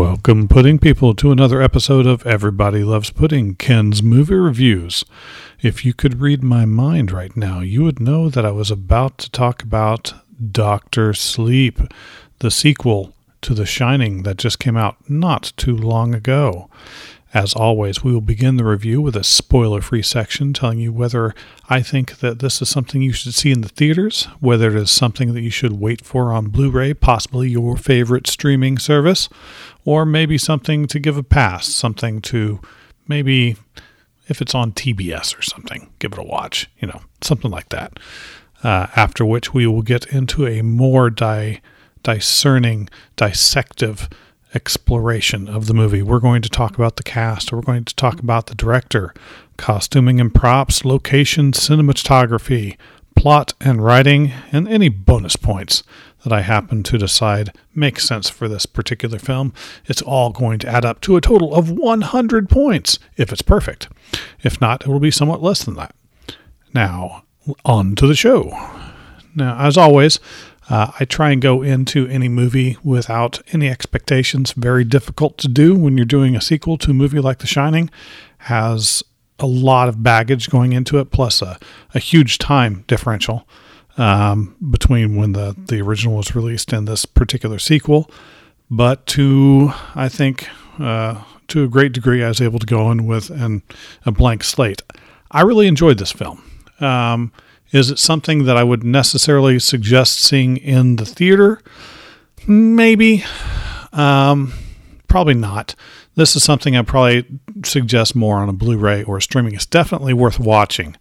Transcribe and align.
Welcome, 0.00 0.48
pudding 0.48 0.78
people, 0.78 1.14
to 1.16 1.30
another 1.30 1.60
episode 1.60 2.06
of 2.06 2.26
Everybody 2.26 2.82
Loves 2.82 3.10
Pudding, 3.10 3.54
Ken's 3.56 4.02
Movie 4.02 4.34
Reviews. 4.34 5.04
If 5.60 5.84
you 5.84 5.92
could 5.92 6.22
read 6.22 6.42
my 6.42 6.64
mind 6.64 7.12
right 7.12 7.36
now, 7.36 7.60
you 7.60 7.84
would 7.84 8.00
know 8.00 8.30
that 8.30 8.46
I 8.46 8.50
was 8.50 8.70
about 8.70 9.18
to 9.18 9.30
talk 9.30 9.62
about 9.62 10.14
Doctor 10.50 11.12
Sleep, 11.12 11.80
the 12.38 12.50
sequel 12.50 13.12
to 13.42 13.52
The 13.52 13.66
Shining 13.66 14.22
that 14.22 14.38
just 14.38 14.58
came 14.58 14.74
out 14.74 14.96
not 15.06 15.52
too 15.58 15.76
long 15.76 16.14
ago. 16.14 16.70
As 17.32 17.54
always, 17.54 18.02
we 18.02 18.12
will 18.12 18.20
begin 18.20 18.56
the 18.56 18.64
review 18.64 19.00
with 19.00 19.14
a 19.14 19.22
spoiler 19.22 19.80
free 19.80 20.02
section 20.02 20.52
telling 20.52 20.80
you 20.80 20.92
whether 20.92 21.32
I 21.68 21.80
think 21.80 22.18
that 22.18 22.40
this 22.40 22.60
is 22.60 22.68
something 22.68 23.02
you 23.02 23.12
should 23.12 23.34
see 23.34 23.52
in 23.52 23.60
the 23.60 23.68
theaters, 23.68 24.24
whether 24.40 24.70
it 24.70 24.82
is 24.82 24.90
something 24.90 25.32
that 25.34 25.42
you 25.42 25.50
should 25.50 25.74
wait 25.74 26.04
for 26.04 26.32
on 26.32 26.48
Blu 26.48 26.70
ray, 26.70 26.92
possibly 26.92 27.48
your 27.48 27.76
favorite 27.76 28.26
streaming 28.26 28.78
service, 28.78 29.28
or 29.84 30.04
maybe 30.04 30.38
something 30.38 30.88
to 30.88 30.98
give 30.98 31.16
a 31.16 31.22
pass, 31.22 31.68
something 31.68 32.20
to 32.22 32.60
maybe, 33.06 33.56
if 34.26 34.42
it's 34.42 34.54
on 34.54 34.72
TBS 34.72 35.38
or 35.38 35.42
something, 35.42 35.88
give 36.00 36.12
it 36.12 36.18
a 36.18 36.24
watch, 36.24 36.68
you 36.80 36.88
know, 36.88 37.00
something 37.20 37.50
like 37.50 37.68
that. 37.68 37.98
Uh, 38.64 38.88
after 38.96 39.24
which 39.24 39.54
we 39.54 39.68
will 39.68 39.82
get 39.82 40.04
into 40.06 40.48
a 40.48 40.62
more 40.62 41.10
di- 41.10 41.60
discerning, 42.02 42.88
dissective 43.16 44.08
exploration 44.54 45.48
of 45.48 45.66
the 45.66 45.74
movie. 45.74 46.02
We're 46.02 46.20
going 46.20 46.42
to 46.42 46.48
talk 46.48 46.74
about 46.74 46.96
the 46.96 47.02
cast, 47.02 47.52
we're 47.52 47.60
going 47.60 47.84
to 47.84 47.94
talk 47.94 48.20
about 48.20 48.46
the 48.46 48.54
director, 48.54 49.14
costuming 49.56 50.20
and 50.20 50.34
props, 50.34 50.84
location, 50.84 51.52
cinematography, 51.52 52.76
plot 53.14 53.52
and 53.60 53.84
writing, 53.84 54.32
and 54.50 54.66
any 54.66 54.88
bonus 54.88 55.36
points 55.36 55.82
that 56.24 56.32
I 56.32 56.40
happen 56.42 56.82
to 56.84 56.98
decide 56.98 57.52
make 57.74 58.00
sense 58.00 58.28
for 58.28 58.48
this 58.48 58.66
particular 58.66 59.18
film. 59.18 59.52
It's 59.86 60.02
all 60.02 60.30
going 60.30 60.58
to 60.60 60.68
add 60.68 60.84
up 60.84 61.00
to 61.02 61.16
a 61.16 61.20
total 61.20 61.54
of 61.54 61.70
100 61.70 62.48
points 62.48 62.98
if 63.16 63.32
it's 63.32 63.42
perfect. 63.42 63.88
If 64.42 64.60
not, 64.60 64.82
it 64.82 64.88
will 64.88 65.00
be 65.00 65.10
somewhat 65.10 65.42
less 65.42 65.64
than 65.64 65.74
that. 65.74 65.94
Now, 66.74 67.24
on 67.64 67.94
to 67.96 68.06
the 68.06 68.14
show. 68.14 68.50
Now, 69.34 69.58
as 69.58 69.76
always, 69.76 70.18
uh, 70.70 70.92
I 71.00 71.04
try 71.04 71.32
and 71.32 71.42
go 71.42 71.62
into 71.62 72.06
any 72.06 72.28
movie 72.28 72.78
without 72.84 73.40
any 73.52 73.68
expectations. 73.68 74.52
Very 74.52 74.84
difficult 74.84 75.36
to 75.38 75.48
do 75.48 75.74
when 75.74 75.96
you're 75.96 76.06
doing 76.06 76.36
a 76.36 76.40
sequel 76.40 76.78
to 76.78 76.92
a 76.92 76.94
movie 76.94 77.18
like 77.18 77.38
The 77.38 77.48
Shining. 77.48 77.90
Has 78.38 79.02
a 79.40 79.46
lot 79.46 79.88
of 79.88 80.02
baggage 80.02 80.48
going 80.48 80.72
into 80.72 80.98
it, 80.98 81.10
plus 81.10 81.42
a, 81.42 81.58
a 81.92 81.98
huge 81.98 82.38
time 82.38 82.84
differential 82.86 83.48
um, 83.98 84.54
between 84.70 85.16
when 85.16 85.32
the, 85.32 85.56
the 85.58 85.80
original 85.80 86.16
was 86.16 86.36
released 86.36 86.72
and 86.72 86.86
this 86.86 87.04
particular 87.04 87.58
sequel. 87.58 88.08
But 88.70 89.06
to, 89.08 89.72
I 89.96 90.08
think, 90.08 90.48
uh, 90.78 91.24
to 91.48 91.64
a 91.64 91.68
great 91.68 91.92
degree, 91.92 92.22
I 92.22 92.28
was 92.28 92.40
able 92.40 92.60
to 92.60 92.66
go 92.66 92.92
in 92.92 93.06
with 93.06 93.28
an, 93.30 93.62
a 94.06 94.12
blank 94.12 94.44
slate. 94.44 94.82
I 95.32 95.40
really 95.40 95.66
enjoyed 95.66 95.98
this 95.98 96.12
film. 96.12 96.44
Um, 96.78 97.32
is 97.72 97.90
it 97.90 97.98
something 97.98 98.44
that 98.44 98.56
I 98.56 98.64
would 98.64 98.84
necessarily 98.84 99.58
suggest 99.58 100.20
seeing 100.20 100.56
in 100.56 100.96
the 100.96 101.06
theater? 101.06 101.60
Maybe. 102.46 103.24
Um, 103.92 104.52
probably 105.08 105.34
not. 105.34 105.74
This 106.14 106.34
is 106.34 106.42
something 106.42 106.76
I 106.76 106.82
probably 106.82 107.26
suggest 107.64 108.16
more 108.16 108.38
on 108.38 108.48
a 108.48 108.52
Blu-ray 108.52 109.04
or 109.04 109.20
streaming. 109.20 109.54
It's 109.54 109.66
definitely 109.66 110.14
worth 110.14 110.40
watching. 110.40 110.96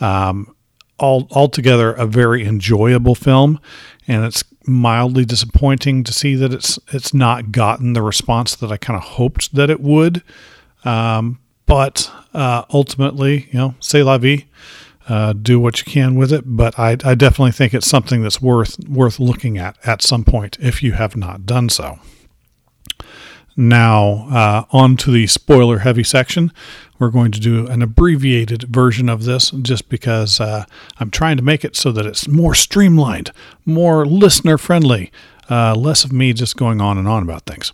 Um, 0.00 0.54
all 0.98 1.26
altogether, 1.30 1.92
a 1.92 2.06
very 2.06 2.44
enjoyable 2.44 3.14
film, 3.14 3.58
and 4.06 4.24
it's 4.24 4.44
mildly 4.66 5.24
disappointing 5.24 6.04
to 6.04 6.12
see 6.12 6.34
that 6.34 6.52
it's 6.52 6.78
it's 6.92 7.14
not 7.14 7.52
gotten 7.52 7.94
the 7.94 8.02
response 8.02 8.54
that 8.56 8.70
I 8.70 8.76
kind 8.76 8.98
of 8.98 9.02
hoped 9.02 9.54
that 9.54 9.70
it 9.70 9.80
would. 9.80 10.22
Um, 10.84 11.40
but 11.64 12.10
uh, 12.34 12.64
ultimately, 12.70 13.48
you 13.50 13.58
know, 13.58 13.74
say 13.80 14.02
la 14.02 14.18
vie 14.18 14.46
uh, 15.10 15.32
do 15.32 15.58
what 15.58 15.84
you 15.84 15.92
can 15.92 16.14
with 16.14 16.32
it. 16.32 16.44
But 16.46 16.78
I, 16.78 16.96
I 17.04 17.14
definitely 17.14 17.52
think 17.52 17.74
it's 17.74 17.88
something 17.88 18.22
that's 18.22 18.40
worth 18.40 18.78
worth 18.88 19.18
looking 19.18 19.58
at 19.58 19.76
at 19.84 20.02
some 20.02 20.24
point 20.24 20.56
if 20.60 20.82
you 20.82 20.92
have 20.92 21.16
not 21.16 21.44
done 21.44 21.68
so. 21.68 21.98
Now, 23.56 24.28
uh, 24.30 24.64
on 24.70 24.96
to 24.98 25.10
the 25.10 25.26
spoiler 25.26 25.80
heavy 25.80 26.04
section. 26.04 26.52
We're 26.98 27.10
going 27.10 27.32
to 27.32 27.40
do 27.40 27.66
an 27.66 27.82
abbreviated 27.82 28.62
version 28.62 29.08
of 29.08 29.24
this 29.24 29.50
just 29.50 29.88
because 29.88 30.40
uh, 30.40 30.64
I'm 30.98 31.10
trying 31.10 31.36
to 31.38 31.42
make 31.42 31.64
it 31.64 31.74
so 31.74 31.92
that 31.92 32.06
it's 32.06 32.28
more 32.28 32.54
streamlined, 32.54 33.32
more 33.66 34.06
listener 34.06 34.56
friendly, 34.56 35.10
uh, 35.50 35.74
less 35.74 36.04
of 36.04 36.12
me 36.12 36.32
just 36.32 36.56
going 36.56 36.80
on 36.80 36.96
and 36.96 37.08
on 37.08 37.22
about 37.22 37.46
things. 37.46 37.72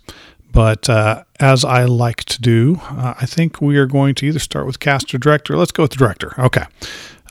But 0.51 0.89
uh, 0.89 1.23
as 1.39 1.63
I 1.63 1.85
like 1.85 2.23
to 2.25 2.41
do, 2.41 2.79
uh, 2.83 3.13
I 3.19 3.25
think 3.25 3.61
we 3.61 3.77
are 3.77 3.85
going 3.85 4.15
to 4.15 4.25
either 4.25 4.39
start 4.39 4.65
with 4.65 4.79
cast 4.79 5.13
or 5.13 5.19
director. 5.19 5.55
Let's 5.55 5.71
go 5.71 5.83
with 5.83 5.91
the 5.91 5.97
director. 5.97 6.33
Okay. 6.39 6.63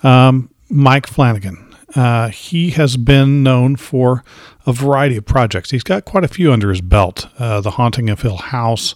Um, 0.03 0.51
Mike 0.69 1.07
Flanagan. 1.07 1.63
Uh, 1.95 2.29
he 2.29 2.71
has 2.71 2.97
been 2.97 3.43
known 3.43 3.77
for 3.77 4.23
a 4.67 4.73
variety 4.73 5.17
of 5.17 5.25
projects. 5.25 5.71
He's 5.71 5.85
got 5.85 6.05
quite 6.05 6.25
a 6.25 6.29
few 6.29 6.53
under 6.53 6.71
his 6.71 6.81
belt 6.81 7.27
uh, 7.39 7.61
The 7.61 7.73
Haunting 7.73 8.11
of 8.11 8.21
Hill 8.21 8.37
House, 8.37 8.95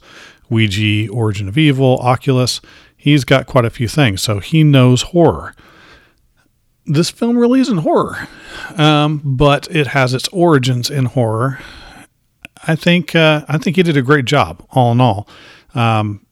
Ouija, 0.51 1.11
Origin 1.11 1.49
of 1.49 1.57
Evil, 1.57 1.99
Oculus. 1.99 2.61
He's 2.97 3.25
got 3.25 3.47
quite 3.47 3.65
a 3.65 3.71
few 3.71 3.89
things, 3.89 4.21
so 4.21 4.41
he 4.41 4.63
knows 4.63 5.03
horror. 5.03 5.55
This 6.85 7.09
film 7.09 7.39
really 7.39 7.61
isn't 7.61 7.79
horror, 7.79 8.29
um, 8.77 9.23
but 9.25 9.69
it 9.75 9.89
has 9.89 10.13
its 10.13 10.29
origins 10.29 10.91
in 10.91 11.07
horror. 11.07 11.61
I 12.67 12.77
think 12.77 13.15
uh, 13.15 13.45
I 13.49 13.57
think 13.59 13.77
he 13.77 13.83
did 13.83 13.97
a 13.97 14.03
great 14.03 14.25
job, 14.27 14.67
all 14.71 14.93
in 14.93 15.01
all. 15.01 15.29
Um, 15.75 16.27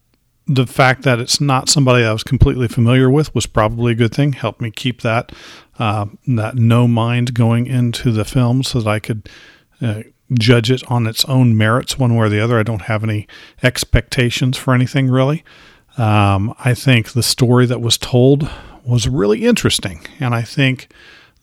the 0.49 0.67
fact 0.67 1.03
that 1.03 1.21
it's 1.21 1.41
not 1.41 1.69
somebody 1.69 2.05
I 2.05 2.13
was 2.13 2.25
completely 2.25 2.69
familiar 2.69 3.11
with 3.11 3.35
was 3.35 3.47
probably 3.47 3.93
a 3.93 3.97
good 3.97 4.15
thing. 4.15 4.33
Helped 4.33 4.61
me 4.61 4.71
keep 4.71 5.03
that 5.03 5.31
uh, 5.79 6.07
that 6.27 6.57
no 6.57 6.89
mind 6.89 7.35
going 7.35 7.67
into 7.67 8.11
the 8.11 8.25
film, 8.25 8.63
so 8.63 8.81
that 8.81 8.91
I 8.91 8.99
could 8.99 9.29
uh, 9.81 10.03
judge 10.33 10.71
it 10.71 10.83
on 10.91 11.07
its 11.07 11.25
own 11.27 11.57
merits, 11.57 11.99
one 11.99 12.15
way 12.15 12.27
or 12.27 12.29
the 12.29 12.41
other. 12.41 12.59
I 12.59 12.63
don't 12.63 12.83
have 12.83 13.05
any 13.05 13.29
expectations 13.63 14.57
for 14.57 14.75
anything 14.75 15.09
really. 15.09 15.45
Um, 15.99 16.55
I 16.59 16.75
think 16.75 17.13
the 17.13 17.23
story 17.23 17.67
that 17.67 17.81
was 17.81 17.99
told 17.99 18.49
was 18.85 19.07
really 19.07 19.45
interesting, 19.45 20.01
and 20.19 20.35
I 20.35 20.43
think 20.43 20.91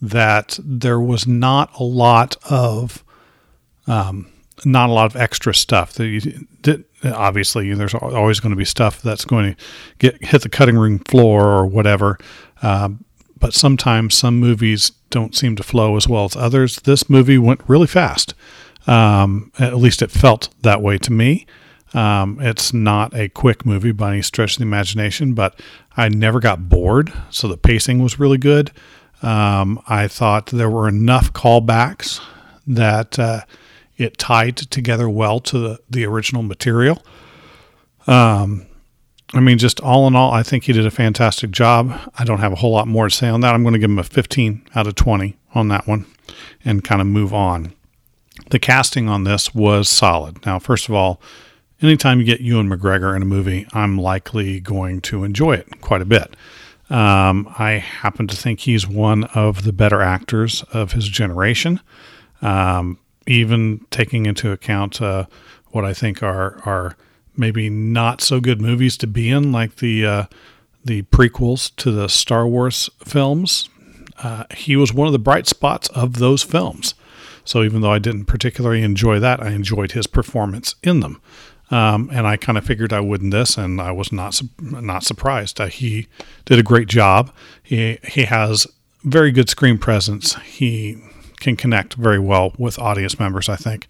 that 0.02 0.60
there 0.64 1.00
was 1.00 1.28
not 1.28 1.78
a 1.80 1.84
lot 1.84 2.38
of 2.50 3.04
um, 3.88 4.32
not 4.64 4.90
a 4.90 4.94
lot 4.94 5.06
of 5.06 5.16
extra 5.16 5.54
stuff 5.54 5.94
that 5.94 6.08
you 6.08 6.22
did. 6.62 6.86
Obviously, 7.04 7.74
there's 7.74 7.94
always 7.94 8.40
going 8.40 8.52
to 8.52 8.56
be 8.56 8.66
stuff 8.66 9.02
that's 9.02 9.26
going 9.26 9.56
to 9.56 9.64
get 10.00 10.24
hit 10.24 10.44
the 10.44 10.50
cutting 10.50 10.78
room 10.78 11.00
floor 11.00 11.46
or 11.46 11.66
whatever. 11.66 12.18
Um, 12.62 13.04
but 13.38 13.54
sometimes 13.54 14.16
some 14.16 14.40
movies 14.40 14.92
don't 15.10 15.36
seem 15.36 15.56
to 15.58 15.64
flow 15.64 15.98
as 15.98 16.08
well 16.08 16.26
as 16.26 16.36
others. 16.36 16.78
This 16.78 17.10
movie 17.10 17.38
went 17.38 17.68
really 17.68 17.88
fast. 17.88 18.34
Um, 18.88 19.52
at 19.60 19.76
least 19.76 20.02
it 20.02 20.12
felt 20.12 20.50
that 20.62 20.82
way 20.82 20.98
to 21.00 21.12
me. 21.12 21.46
Um, 21.94 22.40
it's 22.42 22.74
not 22.74 23.14
a 23.14 23.30
quick 23.30 23.66
movie 23.66 23.92
by 23.92 24.14
any 24.14 24.22
stretch 24.22 24.54
of 24.54 24.58
the 24.60 24.64
imagination, 24.64 25.34
but 25.34 25.60
I 25.96 26.10
never 26.10 26.40
got 26.40 26.70
bored. 26.70 27.12
So 27.30 27.48
the 27.48 27.58
pacing 27.58 28.02
was 28.02 28.20
really 28.20 28.38
good. 28.38 28.72
Um, 29.22 29.82
I 29.88 30.08
thought 30.08 30.48
there 30.48 30.70
were 30.70 30.88
enough 30.88 31.34
callbacks 31.34 32.22
that. 32.68 33.20
Uh, 33.20 33.42
it 33.98 34.18
tied 34.18 34.58
together 34.58 35.10
well 35.10 35.40
to 35.42 35.60
the, 35.60 35.80
the 35.90 36.06
original 36.06 36.44
material. 36.44 37.02
Um, 38.08 38.66
I 39.34 39.40
mean, 39.40 39.58
just 39.58 39.80
all 39.82 40.08
in 40.08 40.16
all, 40.16 40.32
I 40.32 40.44
think 40.44 40.66
he 40.66 40.74
did 40.74 40.86
a 40.86 40.92
fantastic 40.92 41.52
job. 41.52 41.94
I 42.18 42.24
don't 42.24 42.40
have 42.40 42.52
a 42.52 42.58
whole 42.58 42.72
lot 42.72 42.88
more 42.88 43.09
to 43.09 43.16
say 43.16 43.28
on 43.28 43.42
that. 43.42 43.53
I'm 43.53 43.64
going 43.64 43.74
to 43.74 43.80
give 43.80 43.90
him 43.90 44.00
a 44.00 44.03
15 44.03 44.68
out 44.76 44.88
of 44.88 44.96
20 44.96 45.36
on 45.53 45.68
that 45.70 45.88
one 45.88 46.06
and 46.64 46.84
kind 46.84 47.02
of 47.02 47.08
move 47.08 47.34
on. 47.34 47.74
The 48.50 48.59
casting 48.59 49.09
on 49.09 49.24
this 49.24 49.56
was 49.56 49.90
solid. 49.90 50.46
Now, 50.46 50.59
first 50.59 50.88
of 50.88 50.94
all, 50.94 51.20
anytime 51.82 52.20
you 52.20 52.26
get 52.26 52.41
Ewan 52.41 52.70
McGregor 52.70 53.16
in 53.16 53.22
a 53.22 53.26
movie, 53.26 53.68
I'm 53.74 53.98
likely 53.98 54.59
going 54.59 55.02
to 55.02 55.24
enjoy 55.24 55.53
it 55.53 55.82
quite 55.82 56.02
a 56.02 56.06
bit. 56.06 56.36
Um, 56.90 57.52
I 57.58 57.72
happen 57.72 58.28
to 58.28 58.36
think 58.36 58.62
he's 58.62 58.88
one 58.88 59.24
of 59.26 59.64
the 59.64 59.74
better 59.74 60.02
actors 60.02 60.64
of 60.72 60.91
his 60.91 61.09
generation. 61.09 61.82
Um, 62.41 63.00
even 63.28 63.86
taking 63.90 64.26
into 64.26 64.52
account 64.52 65.02
uh, 65.02 65.26
what 65.72 65.86
I 65.86 65.94
think 65.94 66.24
are 66.24 66.62
are 66.66 66.96
maybe 67.38 67.70
not 67.70 68.22
so 68.22 68.40
good 68.40 68.62
movies 68.62 68.98
to 68.98 69.08
be 69.08 69.30
in, 69.30 69.52
like 69.52 69.78
the 69.78 70.06
uh, 70.06 70.26
the 70.84 71.04
prequels 71.04 71.76
to 71.78 71.92
the 71.92 72.08
Star 72.08 72.48
Wars 72.48 72.90
films. 73.04 73.70
Uh, 74.24 74.46
he 74.56 74.76
was 74.76 74.94
one 74.94 75.08
of 75.08 75.14
the 75.14 75.20
bright 75.20 75.48
spots 75.48 75.90
of 75.90 76.20
those 76.20 76.42
films. 76.42 76.94
So 77.44 77.64
even 77.64 77.82
though 77.82 77.92
I 77.92 78.00
didn't 78.00 78.26
particularly 78.26 78.82
enjoy 78.82 79.20
that, 79.20 79.42
I 79.42 79.52
enjoyed 79.52 79.92
his 79.92 80.08
performance 80.08 80.76
in 80.82 81.02
them. 81.02 81.22
Um, 81.70 82.10
and 82.14 82.26
I 82.26 82.38
kind 82.38 82.58
of 82.58 82.66
figured 82.66 82.94
I 82.94 83.00
would 83.00 83.22
in 83.22 83.32
this, 83.32 83.58
and 83.58 83.82
I 83.82 83.92
was 83.92 84.12
not 84.12 84.40
not 84.62 85.04
surprised. 85.04 85.60
Uh, 85.60 85.68
he 85.68 86.08
did 86.46 86.60
a 86.60 86.64
great 86.64 86.88
job. 86.88 87.34
He 87.64 87.98
he 88.08 88.24
has 88.26 88.68
very 89.04 89.32
good 89.32 89.50
screen 89.50 89.78
presence. 89.78 90.36
He 90.42 90.98
can 91.40 91.55
connect 91.55 91.96
very 91.96 92.20
well 92.20 92.53
with 92.58 92.79
audience 92.79 93.20
members, 93.20 93.49
I 93.49 93.55
think. 93.55 93.87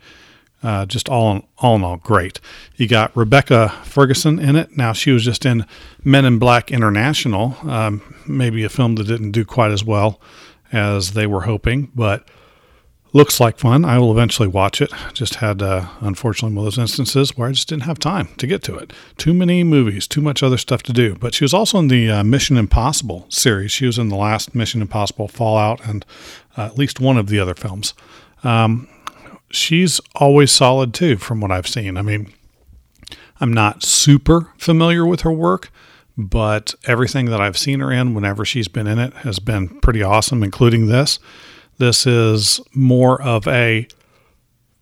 Uh, 0.63 0.85
just 0.85 1.09
all 1.09 1.31
in, 1.35 1.43
all 1.59 1.75
in 1.75 1.83
all, 1.83 1.97
great. 1.97 2.39
You 2.75 2.87
got 2.87 3.15
Rebecca 3.15 3.69
Ferguson 3.83 4.39
in 4.39 4.55
it. 4.55 4.75
Now 4.75 4.93
she 4.93 5.11
was 5.11 5.23
just 5.23 5.45
in 5.45 5.65
Men 6.03 6.25
in 6.25 6.39
Black 6.39 6.71
International, 6.71 7.55
um, 7.63 8.01
maybe 8.25 8.63
a 8.63 8.69
film 8.69 8.95
that 8.95 9.05
didn't 9.05 9.31
do 9.31 9.45
quite 9.45 9.71
as 9.71 9.83
well 9.83 10.19
as 10.71 11.11
they 11.11 11.27
were 11.27 11.41
hoping, 11.41 11.91
but 11.93 12.27
looks 13.15 13.39
like 13.39 13.57
fun. 13.57 13.85
I 13.85 13.97
will 13.97 14.11
eventually 14.11 14.49
watch 14.49 14.81
it. 14.81 14.91
Just 15.13 15.35
had, 15.35 15.61
uh, 15.61 15.87
unfortunately, 16.01 16.53
one 16.53 16.67
of 16.67 16.73
those 16.73 16.77
instances 16.77 17.37
where 17.37 17.47
I 17.47 17.53
just 17.53 17.69
didn't 17.69 17.83
have 17.83 17.97
time 17.97 18.27
to 18.35 18.45
get 18.45 18.61
to 18.63 18.75
it. 18.75 18.91
Too 19.17 19.33
many 19.33 19.63
movies, 19.63 20.05
too 20.05 20.19
much 20.19 20.43
other 20.43 20.57
stuff 20.57 20.83
to 20.83 20.93
do. 20.93 21.15
But 21.15 21.33
she 21.33 21.45
was 21.45 21.53
also 21.53 21.79
in 21.79 21.87
the 21.87 22.11
uh, 22.11 22.23
Mission 22.25 22.57
Impossible 22.57 23.25
series. 23.29 23.71
She 23.71 23.85
was 23.85 23.97
in 23.97 24.09
the 24.09 24.17
last 24.17 24.53
Mission 24.53 24.81
Impossible 24.81 25.29
Fallout 25.29 25.87
and 25.87 26.05
uh, 26.57 26.65
at 26.65 26.77
least 26.77 26.99
one 26.99 27.17
of 27.17 27.27
the 27.27 27.39
other 27.39 27.55
films. 27.55 27.93
Um, 28.43 28.89
she's 29.49 30.01
always 30.15 30.51
solid 30.51 30.93
too, 30.93 31.15
from 31.15 31.39
what 31.39 31.51
I've 31.51 31.69
seen. 31.69 31.95
I 31.95 32.01
mean, 32.01 32.33
I'm 33.39 33.53
not 33.53 33.81
super 33.81 34.51
familiar 34.57 35.05
with 35.05 35.21
her 35.21 35.31
work, 35.31 35.71
but 36.17 36.75
everything 36.83 37.27
that 37.27 37.39
I've 37.39 37.57
seen 37.57 37.79
her 37.79 37.93
in, 37.93 38.13
whenever 38.13 38.43
she's 38.43 38.67
been 38.67 38.87
in 38.87 38.99
it, 38.99 39.13
has 39.13 39.39
been 39.39 39.79
pretty 39.79 40.03
awesome, 40.03 40.43
including 40.43 40.87
this. 40.87 41.17
This 41.77 42.07
is 42.07 42.61
more 42.73 43.21
of 43.21 43.47
a 43.47 43.87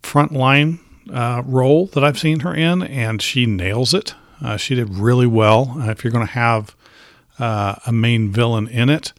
frontline 0.03 0.79
uh, 1.11 1.41
role 1.45 1.87
that 1.87 2.03
I've 2.03 2.19
seen 2.19 2.41
her 2.41 2.53
in, 2.53 2.83
and 2.83 3.21
she 3.21 3.45
nails 3.45 3.93
it. 3.93 4.13
Uh, 4.41 4.57
she 4.57 4.75
did 4.75 4.95
really 4.95 5.27
well. 5.27 5.77
Uh, 5.79 5.89
if 5.89 6.03
you're 6.03 6.11
going 6.11 6.27
to 6.27 6.33
have 6.33 6.75
uh, 7.39 7.75
a 7.87 7.91
main 7.91 8.31
villain 8.31 8.67
in 8.67 8.89
it, 8.89 9.13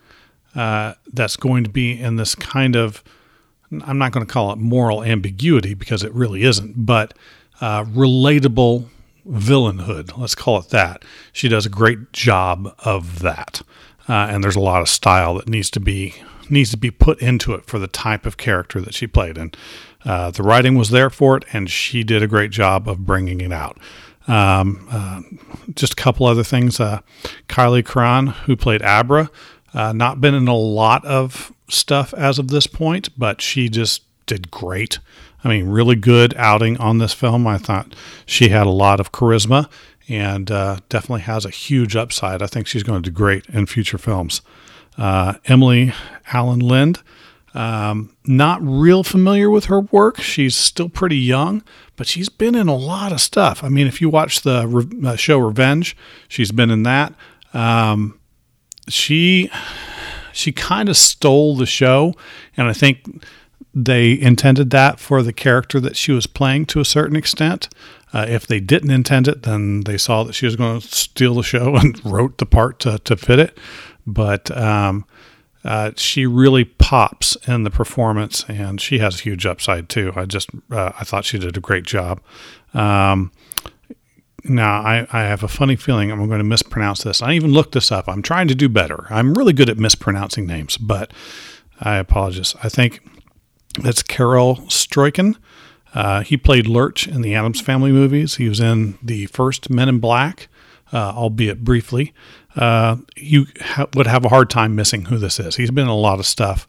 uh, 0.55 0.95
that's 1.13 1.37
going 1.37 1.65
to 1.65 1.71
be 1.71 1.99
in 1.99 2.17
this 2.17 2.35
kind 2.35 2.77
of 2.77 3.03
I'm 3.87 3.99
not 3.99 4.13
going 4.13 4.25
to 4.25 4.33
call 4.33 4.53
it 4.53 4.59
moral 4.59 5.03
ambiguity 5.03 5.75
because 5.75 6.03
it 6.03 6.13
really 6.13 6.43
isn't, 6.43 6.87
but 6.87 7.15
uh, 7.61 7.85
relatable 7.85 8.89
villainhood. 9.29 10.17
Let's 10.17 10.35
call 10.35 10.59
it 10.59 10.69
that. 10.69 11.05
She 11.33 11.49
does 11.49 11.67
a 11.67 11.71
great 11.71 12.13
job 12.13 12.75
of 12.81 13.21
that, 13.21 13.63
uh, 14.09 14.29
and 14.31 14.45
there's 14.45 14.57
a 14.57 14.61
lot 14.61 14.83
of 14.83 14.89
style 14.89 15.35
that 15.35 15.49
needs 15.49 15.71
to 15.71 15.81
be 15.81 16.15
needs 16.51 16.71
to 16.71 16.77
be 16.77 16.91
put 16.91 17.21
into 17.21 17.55
it 17.55 17.67
for 17.67 17.79
the 17.79 17.87
type 17.87 18.27
of 18.27 18.37
character 18.37 18.81
that 18.81 18.95
she 18.95 19.07
played. 19.07 19.39
And 19.39 19.57
uh, 20.05 20.31
the 20.31 20.43
writing 20.43 20.77
was 20.77 20.91
there 20.91 21.11
for 21.11 21.37
it, 21.37 21.45
and 21.53 21.71
she 21.71 22.05
did 22.05 22.23
a 22.23 22.27
great 22.27 22.51
job 22.51 22.89
of 22.89 23.07
bringing 23.07 23.41
it 23.41 23.53
out. 23.53 23.79
Um, 24.27 24.87
uh, 24.91 25.23
just 25.75 25.95
a 25.95 25.97
couple 25.97 26.27
other 26.27 26.45
things. 26.45 26.81
Uh, 26.81 27.01
Kyliegh 27.49 27.85
Curran, 27.85 28.29
who 28.29 28.57
played 28.57 28.83
Abra, 28.83 29.31
uh, 29.75 29.93
not 29.93 30.21
been 30.21 30.35
in 30.35 30.49
a 30.49 30.57
lot 30.57 31.05
of 31.05 31.53
stuff 31.69 32.15
as 32.15 32.39
of 32.39 32.49
this 32.49 32.67
point, 32.67 33.11
but 33.19 33.41
she 33.41 33.69
just 33.69 34.03
did 34.27 34.51
great. 34.51 34.99
I 35.43 35.49
mean, 35.49 35.69
really 35.69 35.97
good 35.97 36.35
outing 36.37 36.79
on 36.79 36.99
this 36.99 37.13
film. 37.13 37.47
I 37.47 37.59
thought 37.59 37.95
she 38.25 38.49
had 38.49 38.67
a 38.67 38.71
lot 38.71 39.01
of 39.01 39.13
charisma 39.13 39.69
and 40.09 40.51
uh, 40.51 40.79
definitely 40.89 41.23
has 41.23 41.45
a 41.45 41.51
huge 41.51 41.97
upside. 41.97 42.43
I 42.43 42.47
think 42.47 42.67
she's 42.67 42.83
going 42.83 43.03
to 43.03 43.11
do 43.11 43.15
great 43.15 43.47
in 43.49 43.67
future 43.67 43.99
films. 43.99 44.41
Uh, 44.97 45.35
Emily 45.47 45.93
Alyn 46.33 46.63
Lind, 46.63 47.01
um, 47.55 48.15
not 48.27 48.61
real 48.63 49.03
familiar 49.03 49.49
with 49.49 49.67
her 49.67 49.81
work. 49.81 50.21
She's 50.21 50.57
still 50.57 50.89
pretty 50.89 51.17
young, 51.17 51.63
but 51.97 52.07
she's 52.07 52.29
been 52.29 52.55
in 52.55 52.69
a 52.69 52.77
lot 52.77 53.13
of 53.13 53.21
stuff. 53.21 53.63
I 53.63 53.69
mean, 53.69 53.87
if 53.87 54.01
you 54.01 54.09
watch 54.09 54.43
the 54.43 54.67
re- 54.67 55.09
uh, 55.09 55.17
show 55.17 55.39
Revenge, 55.39 55.97
she's 56.29 56.51
been 56.53 56.71
in 56.71 56.83
that. 56.83 57.15
Um, 57.53 58.19
she 58.89 59.51
she 60.33 60.53
kind 60.53 60.89
of 60.89 60.97
stole 60.97 61.57
the 61.57 61.67
show, 61.67 62.15
and 62.57 62.69
I 62.69 62.73
think 62.73 63.25
they 63.73 64.19
intended 64.19 64.71
that 64.71 65.01
for 65.01 65.23
the 65.23 65.33
character 65.33 65.81
that 65.81 65.97
she 65.97 66.13
was 66.13 66.27
playing 66.27 66.67
to 66.67 66.81
a 66.81 66.85
certain 66.85 67.17
extent. 67.17 67.69
Uh, 68.13 68.27
if 68.29 68.47
they 68.47 68.61
didn't 68.61 68.91
intend 68.91 69.27
it, 69.27 69.43
then 69.43 69.81
they 69.83 69.99
saw 69.99 70.23
that 70.23 70.35
she 70.35 70.47
was 70.47 70.55
going 70.55 70.81
to 70.81 70.87
steal 70.87 71.35
the 71.35 71.43
show 71.43 71.75
and 71.77 72.05
wrote 72.05 72.39
the 72.39 72.47
part 72.47 72.79
to, 72.81 72.99
to 73.01 73.17
fit 73.17 73.39
it. 73.39 73.59
But 74.07 74.57
um, 74.57 75.07
uh, 75.65 75.93
she 75.97 76.27
really 76.27 76.65
pops 76.65 77.37
in 77.49 77.65
the 77.65 77.71
performance, 77.71 78.45
and 78.49 78.81
she 78.81 78.99
has 78.99 79.21
a 79.21 79.23
huge 79.23 79.47
upside 79.47 79.89
too. 79.89 80.13
I 80.15 80.27
just 80.27 80.51
uh, 80.71 80.93
I 80.99 81.05
thought 81.05 81.25
she 81.25 81.39
did 81.39 81.57
a 81.57 81.61
great 81.61 81.85
job. 81.85 82.21
Um, 82.75 83.33
now, 84.47 84.83
I, 84.83 85.07
I 85.11 85.23
have 85.23 85.43
a 85.43 85.49
funny 85.49 85.75
feeling 85.75 86.13
I'm 86.13 86.27
going 86.27 86.39
to 86.39 86.45
mispronounce 86.45 87.03
this. 87.03 87.23
I 87.23 87.33
even 87.33 87.53
looked 87.53 87.73
this 87.73 87.91
up. 87.91 88.09
I'm 88.09 88.21
trying 88.21 88.47
to 88.49 88.55
do 88.55 88.69
better. 88.69 89.07
I'm 89.09 89.33
really 89.33 89.55
good 89.55 89.71
at 89.71 89.79
mispronouncing 89.79 90.47
names, 90.47 90.77
but 90.77 91.13
I 91.81 91.97
apologize. 91.97 92.55
I 92.63 92.69
think 92.69 93.01
it's 93.79 94.03
Carel 94.03 94.57
Struycken. 94.69 95.37
Uh, 95.95 96.21
he 96.21 96.37
played 96.37 96.67
Lurch 96.67 97.09
in 97.09 97.23
the 97.23 97.35
Addams 97.35 97.63
Family 97.63 97.91
movies. 97.91 98.37
He 98.37 98.49
was 98.49 98.61
in 98.61 98.99
the 99.03 99.27
first 99.27 99.71
Men 99.71 99.89
in 99.89 99.99
Black, 99.99 100.49
uh, 100.93 101.13
albeit 101.17 101.65
briefly. 101.65 102.13
Uh, 102.57 102.97
you 103.17 103.47
ha- 103.61 103.87
would 103.95 104.07
have 104.07 104.25
a 104.25 104.29
hard 104.29 104.49
time 104.49 104.75
missing 104.75 105.07
who 105.07 105.19
this 105.19 105.41
is. 105.41 105.57
He's 105.57 105.71
been 105.71 105.85
in 105.85 105.91
a 105.91 105.97
lot 105.97 106.19
of 106.21 106.27
stuff, 106.27 106.67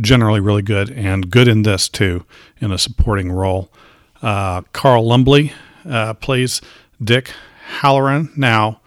generally 0.00 0.40
really 0.40 0.62
good, 0.62 0.90
and 0.90 1.30
good 1.30 1.48
in 1.48 1.62
this 1.62 1.88
too, 1.88 2.24
in 2.60 2.70
a 2.70 2.78
supporting 2.78 3.32
role. 3.32 3.72
Uh, 4.22 4.62
Carl 4.72 5.06
Lumbly 5.06 5.52
uh, 5.88 6.14
plays 6.14 6.60
Dick 7.02 7.32
Hallorann. 7.80 8.36
Now, 8.36 8.80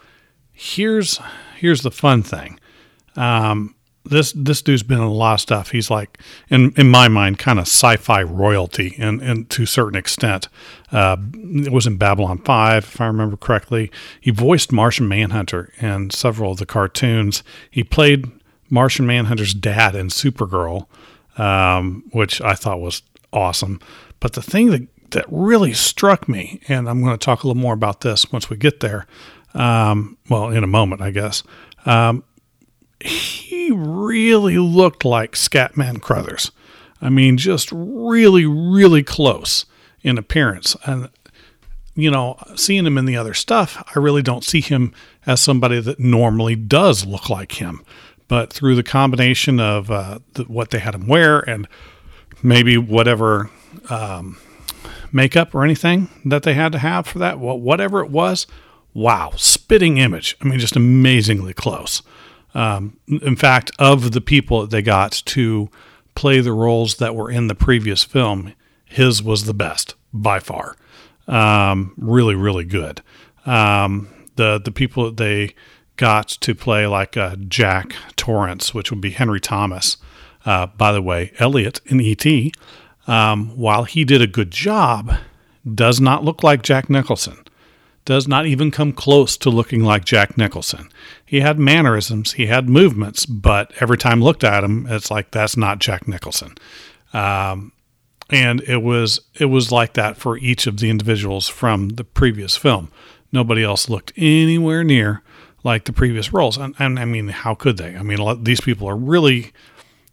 here's 0.54 1.20
here's 1.58 1.82
the 1.82 1.92
fun 1.92 2.24
thing. 2.24 2.60
Um, 3.16 3.76
this 4.10 4.34
this 4.34 4.62
dude's 4.62 4.84
been 4.84 4.98
in 4.98 5.04
a 5.04 5.12
lot 5.12 5.36
of 5.36 5.42
stuff. 5.42 5.72
He's 5.72 5.90
like, 5.90 6.18
in 6.50 6.74
in 6.76 6.90
my 6.90 7.08
mind, 7.08 7.40
kind 7.40 7.60
of 7.60 7.64
sci-fi 7.64 8.24
royalty, 8.24 8.96
and 8.98 9.22
and 9.22 9.50
to 9.52 9.64
a 9.64 9.68
certain 9.68 9.98
extent, 9.98 10.48
uh, 10.92 11.18
it 11.34 11.72
was 11.72 11.88
in 11.88 11.98
Babylon 11.98 12.40
Five, 12.40 12.86
if 12.86 13.02
I 13.02 13.08
remember 13.08 13.38
correctly. 13.38 13.92
He 14.20 14.32
voiced 14.32 14.72
Martian 14.72 15.08
Manhunter 15.08 15.72
in 15.80 16.10
several 16.10 16.52
of 16.52 16.58
the 16.58 16.66
cartoons. 16.66 17.44
He 17.70 17.84
played 17.84 18.32
Martian 18.70 19.06
Manhunter's 19.06 19.54
dad 19.54 19.96
in 19.96 20.08
Supergirl, 20.08 20.88
um, 21.38 22.04
which 22.12 22.42
I 22.42 22.54
thought 22.54 22.82
was 22.82 23.02
awesome. 23.32 23.80
But 24.20 24.34
the 24.34 24.42
thing 24.42 24.72
that 24.72 24.88
that 25.12 25.26
really 25.30 25.74
struck 25.74 26.28
me, 26.28 26.60
and 26.68 26.90
I'm 26.90 27.02
going 27.02 27.18
to 27.18 27.26
talk 27.26 27.44
a 27.44 27.48
little 27.48 27.62
more 27.62 27.74
about 27.74 28.02
this 28.02 28.32
once 28.32 28.50
we 28.50 28.58
get 28.58 28.80
there. 28.80 29.08
Um, 29.54 30.18
well, 30.30 30.50
in 30.50 30.64
a 30.64 30.68
moment, 30.68 31.02
I 31.02 31.12
guess. 31.12 31.44
Um, 31.86 32.24
he 33.00 33.72
really 33.72 34.58
looked 34.58 35.06
like 35.06 35.34
Scatman 35.34 36.02
Crothers. 36.02 36.52
I 37.02 37.10
mean, 37.10 37.38
just 37.38 37.70
really, 37.72 38.46
really 38.46 39.04
close 39.04 39.66
in 40.02 40.18
appearance. 40.18 40.76
And, 40.86 41.10
you 41.96 42.10
know, 42.10 42.38
seeing 42.56 42.86
him 42.86 42.98
in 42.98 43.06
the 43.06 43.18
other 43.18 43.34
stuff, 43.34 43.84
I 43.96 44.00
really 44.00 44.22
don't 44.22 44.44
see 44.44 44.62
him 44.62 44.94
as 45.26 45.42
somebody 45.42 45.80
that 45.82 46.00
normally 46.00 46.56
does 46.56 47.06
look 47.06 47.30
like 47.30 47.54
him. 47.54 47.84
But 48.28 48.52
through 48.52 48.76
the 48.76 48.84
combination 48.84 49.60
of 49.60 49.92
uh, 49.92 50.20
the, 50.34 50.44
what 50.44 50.72
they 50.72 50.80
had 50.80 50.96
him 50.96 51.08
wear 51.08 51.40
and 51.40 51.68
maybe 52.44 52.78
whatever 52.78 53.50
um, 53.90 54.38
makeup 55.12 55.54
or 55.56 55.64
anything 55.64 56.10
that 56.26 56.44
they 56.44 56.54
had 56.54 56.72
to 56.72 56.80
have 56.80 57.08
for 57.08 57.20
that, 57.20 57.40
whatever 57.40 58.04
it 58.04 58.10
was, 58.10 58.48
wow, 58.94 59.32
spitting 59.36 59.98
image. 59.98 60.36
I 60.42 60.46
mean, 60.46 60.60
just 60.60 60.76
amazingly 60.76 61.54
close. 61.54 62.02
Um, 62.58 62.98
in 63.08 63.36
fact, 63.36 63.72
of 63.78 64.12
the 64.12 64.22
people 64.22 64.62
that 64.62 64.72
they 64.72 64.82
got 64.82 65.12
to 65.26 65.70
play 66.16 66.42
the 66.42 66.54
roles 66.54 66.96
that 66.96 67.16
were 67.16 67.30
in 67.30 67.48
the 67.48 67.56
previous 67.56 68.04
film, 68.04 68.54
his 68.86 69.22
was 69.22 69.46
the 69.46 69.54
best 69.54 69.96
by 70.12 70.40
far. 70.40 70.76
Um, 71.28 71.94
really, 71.98 72.36
really 72.36 72.66
good. 72.66 73.02
Um, 73.46 74.10
the 74.36 74.60
the 74.60 74.72
people 74.72 75.06
that 75.06 75.18
they 75.18 75.54
got 75.98 76.28
to 76.28 76.56
play 76.56 76.88
like 76.88 77.16
uh, 77.18 77.36
Jack 77.48 77.96
Torrance, 78.16 78.74
which 78.74 78.92
would 78.92 79.02
be 79.02 79.12
Henry 79.12 79.40
Thomas. 79.40 79.98
Uh, 80.46 80.68
by 80.68 80.92
the 80.92 81.02
way, 81.02 81.34
Elliot 81.40 81.82
in 81.86 82.00
E.T 82.00 82.54
um, 83.08 83.56
while 83.56 83.86
he 83.86 84.04
did 84.04 84.22
a 84.22 84.28
good 84.28 84.52
job, 84.52 85.16
does 85.74 86.00
not 86.00 86.24
look 86.24 86.44
like 86.44 86.62
Jack 86.62 86.90
Nicholson. 86.90 87.38
Does 88.06 88.28
not 88.28 88.46
even 88.46 88.72
come 88.72 88.94
close 88.94 89.36
to 89.38 89.50
looking 89.50 89.84
like 89.84 90.06
Jack 90.06 90.38
Nicholson. 90.38 90.90
He 91.28 91.42
had 91.42 91.60
mannerisms, 91.60 92.34
he 92.34 92.46
had 92.46 92.70
movements, 92.70 93.26
but 93.26 93.72
every 93.82 93.98
time 93.98 94.22
looked 94.22 94.46
at 94.46 94.64
him, 94.64 94.88
it's 94.90 95.12
like 95.12 95.32
that's 95.32 95.58
not 95.58 95.80
Jack 95.80 96.08
Nicholson. 96.08 96.56
Um, 97.14 97.74
and 98.30 98.62
it 98.62 98.82
was 98.82 99.20
it 99.36 99.46
was 99.46 99.72
like 99.72 99.94
that 99.94 100.18
for 100.18 100.38
each 100.38 100.68
of 100.68 100.80
the 100.80 100.90
individuals 100.90 101.50
from 101.50 101.90
the 101.90 102.06
previous 102.06 102.56
film. 102.56 102.90
Nobody 103.32 103.62
else 103.62 103.90
looked 103.90 104.14
anywhere 104.16 104.86
near 104.86 105.22
like 105.64 105.84
the 105.84 105.94
previous 105.94 106.32
roles, 106.32 106.58
and, 106.58 106.74
and 106.80 106.98
I 106.98 107.04
mean, 107.04 107.28
how 107.28 107.54
could 107.54 107.76
they? 107.76 107.96
I 107.96 108.04
mean, 108.04 108.44
these 108.44 108.62
people 108.62 108.88
are 108.88 108.96
really, 108.96 109.52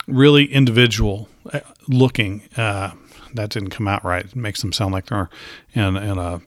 really 0.09 0.47
individual 0.47 1.29
uh, 1.53 1.61
looking. 1.87 2.43
Uh, 2.57 2.91
that 3.35 3.51
didn't 3.51 3.71
come 3.71 3.87
out 3.87 4.05
right. 4.05 4.25
It 4.25 4.35
makes 4.35 4.63
them 4.63 4.73
sound 4.73 4.93
like 4.93 5.07
they're 5.07 5.31
in, 5.75 5.97
in 5.97 6.19
a 6.19 6.41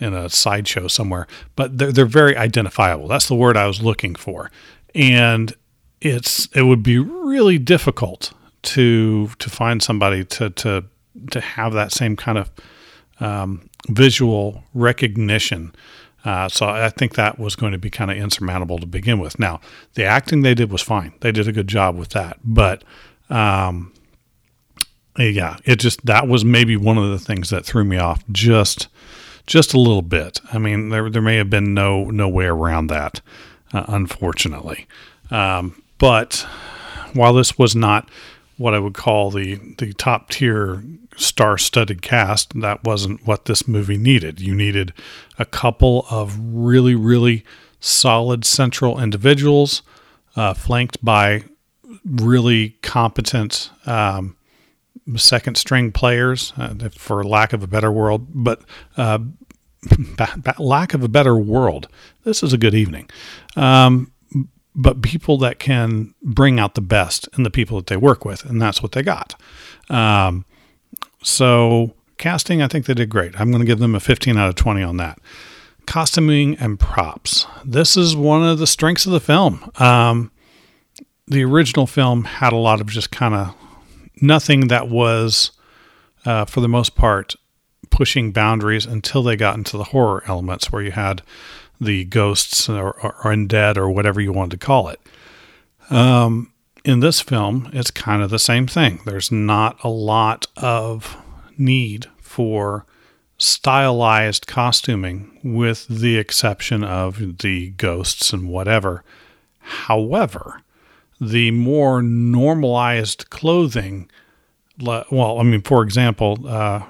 in 0.00 0.14
a 0.14 0.28
sideshow 0.28 0.88
somewhere, 0.88 1.26
but 1.56 1.78
they're 1.78 1.92
they're 1.92 2.06
very 2.06 2.36
identifiable. 2.36 3.08
That's 3.08 3.28
the 3.28 3.34
word 3.34 3.56
I 3.56 3.66
was 3.66 3.82
looking 3.82 4.14
for, 4.14 4.50
and 4.94 5.54
it's 6.00 6.46
it 6.54 6.62
would 6.62 6.82
be 6.82 6.98
really 6.98 7.58
difficult 7.58 8.32
to 8.62 9.28
to 9.38 9.50
find 9.50 9.82
somebody 9.82 10.24
to 10.24 10.50
to 10.50 10.84
to 11.30 11.40
have 11.40 11.72
that 11.72 11.92
same 11.92 12.16
kind 12.16 12.38
of 12.38 12.50
um, 13.20 13.68
visual 13.88 14.64
recognition. 14.74 15.74
Uh, 16.24 16.48
so 16.48 16.66
I 16.66 16.88
think 16.88 17.16
that 17.16 17.38
was 17.38 17.54
going 17.54 17.72
to 17.72 17.78
be 17.78 17.90
kind 17.90 18.10
of 18.10 18.16
insurmountable 18.16 18.78
to 18.78 18.86
begin 18.86 19.18
with. 19.18 19.38
Now, 19.38 19.60
the 19.92 20.04
acting 20.04 20.40
they 20.40 20.54
did 20.54 20.72
was 20.72 20.82
fine; 20.82 21.12
they 21.20 21.32
did 21.32 21.46
a 21.46 21.52
good 21.52 21.68
job 21.68 21.96
with 21.96 22.10
that. 22.10 22.38
But 22.42 22.82
um, 23.30 23.92
yeah, 25.18 25.58
it 25.64 25.76
just 25.76 26.04
that 26.06 26.26
was 26.28 26.44
maybe 26.44 26.76
one 26.76 26.98
of 26.98 27.10
the 27.10 27.18
things 27.18 27.50
that 27.50 27.64
threw 27.64 27.84
me 27.84 27.98
off 27.98 28.24
just 28.32 28.88
just 29.46 29.74
a 29.74 29.80
little 29.80 30.02
bit. 30.02 30.40
I 30.52 30.58
mean, 30.58 30.88
there 30.88 31.10
there 31.10 31.22
may 31.22 31.36
have 31.36 31.50
been 31.50 31.74
no 31.74 32.04
no 32.04 32.28
way 32.28 32.46
around 32.46 32.88
that, 32.88 33.20
uh, 33.72 33.84
unfortunately. 33.88 34.86
Um, 35.30 35.82
but 35.98 36.46
while 37.12 37.34
this 37.34 37.58
was 37.58 37.76
not 37.76 38.08
what 38.56 38.74
I 38.74 38.78
would 38.78 38.94
call 38.94 39.30
the 39.30 39.56
the 39.78 39.92
top 39.94 40.30
tier 40.30 40.82
star 41.16 41.58
studded 41.58 42.02
cast, 42.02 42.60
that 42.60 42.84
wasn't 42.84 43.26
what 43.26 43.44
this 43.44 43.68
movie 43.68 43.98
needed. 43.98 44.40
You 44.40 44.54
needed 44.54 44.92
a 45.38 45.44
couple 45.44 46.06
of 46.10 46.36
really 46.38 46.94
really 46.94 47.44
solid 47.80 48.44
central 48.44 49.00
individuals, 49.00 49.82
uh, 50.36 50.54
flanked 50.54 51.04
by 51.04 51.44
really 52.04 52.70
competent. 52.82 53.70
Um, 53.86 54.36
second 55.16 55.56
string 55.56 55.92
players, 55.92 56.52
uh, 56.56 56.74
for 56.90 57.24
lack 57.24 57.52
of 57.52 57.62
a 57.62 57.66
better 57.66 57.92
world, 57.92 58.26
but 58.32 58.62
uh, 58.96 59.18
lack 60.58 60.94
of 60.94 61.02
a 61.02 61.08
better 61.08 61.36
world. 61.36 61.88
This 62.24 62.42
is 62.42 62.52
a 62.52 62.58
good 62.58 62.74
evening. 62.74 63.08
Um, 63.56 64.12
but 64.74 65.02
people 65.02 65.38
that 65.38 65.58
can 65.58 66.14
bring 66.22 66.58
out 66.58 66.74
the 66.74 66.80
best 66.80 67.28
in 67.36 67.44
the 67.44 67.50
people 67.50 67.76
that 67.78 67.86
they 67.86 67.96
work 67.96 68.24
with, 68.24 68.44
and 68.44 68.60
that's 68.60 68.82
what 68.82 68.92
they 68.92 69.02
got. 69.02 69.34
Um, 69.88 70.44
so 71.22 71.94
casting, 72.18 72.60
I 72.60 72.68
think 72.68 72.86
they 72.86 72.94
did 72.94 73.08
great. 73.08 73.38
I'm 73.40 73.50
going 73.50 73.60
to 73.60 73.66
give 73.66 73.78
them 73.78 73.94
a 73.94 74.00
15 74.00 74.36
out 74.36 74.48
of 74.48 74.54
20 74.56 74.82
on 74.82 74.96
that. 74.96 75.18
Costuming 75.86 76.56
and 76.56 76.80
props. 76.80 77.46
This 77.64 77.96
is 77.96 78.16
one 78.16 78.42
of 78.42 78.58
the 78.58 78.66
strengths 78.66 79.06
of 79.06 79.12
the 79.12 79.20
film. 79.20 79.70
Um, 79.76 80.32
the 81.26 81.44
original 81.44 81.86
film 81.86 82.24
had 82.24 82.52
a 82.52 82.56
lot 82.56 82.80
of 82.80 82.88
just 82.88 83.10
kind 83.10 83.34
of 83.34 83.54
nothing 84.20 84.68
that 84.68 84.88
was, 84.88 85.52
uh, 86.24 86.44
for 86.44 86.60
the 86.60 86.68
most 86.68 86.94
part, 86.94 87.34
pushing 87.90 88.32
boundaries 88.32 88.86
until 88.86 89.22
they 89.22 89.36
got 89.36 89.56
into 89.56 89.76
the 89.76 89.84
horror 89.84 90.22
elements 90.26 90.72
where 90.72 90.82
you 90.82 90.90
had 90.90 91.22
the 91.80 92.04
ghosts 92.04 92.68
or, 92.68 92.92
or, 93.00 93.12
undead 93.24 93.76
or 93.76 93.90
whatever 93.90 94.20
you 94.20 94.32
wanted 94.32 94.52
to 94.58 94.66
call 94.66 94.88
it. 94.88 95.00
Um, 95.90 96.52
in 96.84 97.00
this 97.00 97.20
film, 97.20 97.70
it's 97.72 97.90
kind 97.90 98.22
of 98.22 98.30
the 98.30 98.38
same 98.38 98.66
thing. 98.66 99.00
There's 99.04 99.30
not 99.32 99.82
a 99.82 99.88
lot 99.88 100.46
of 100.56 101.16
need 101.56 102.06
for 102.20 102.84
stylized 103.38 104.46
costuming, 104.46 105.38
with 105.42 105.86
the 105.88 106.16
exception 106.18 106.84
of 106.84 107.38
the 107.38 107.70
ghosts 107.70 108.32
and 108.32 108.48
whatever. 108.48 109.02
However, 109.60 110.60
the 111.20 111.50
more 111.50 112.02
normalized 112.02 113.30
clothing. 113.30 114.10
Well, 114.78 115.38
I 115.38 115.42
mean, 115.42 115.62
for 115.62 115.82
example, 115.82 116.46
uh, 116.46 116.82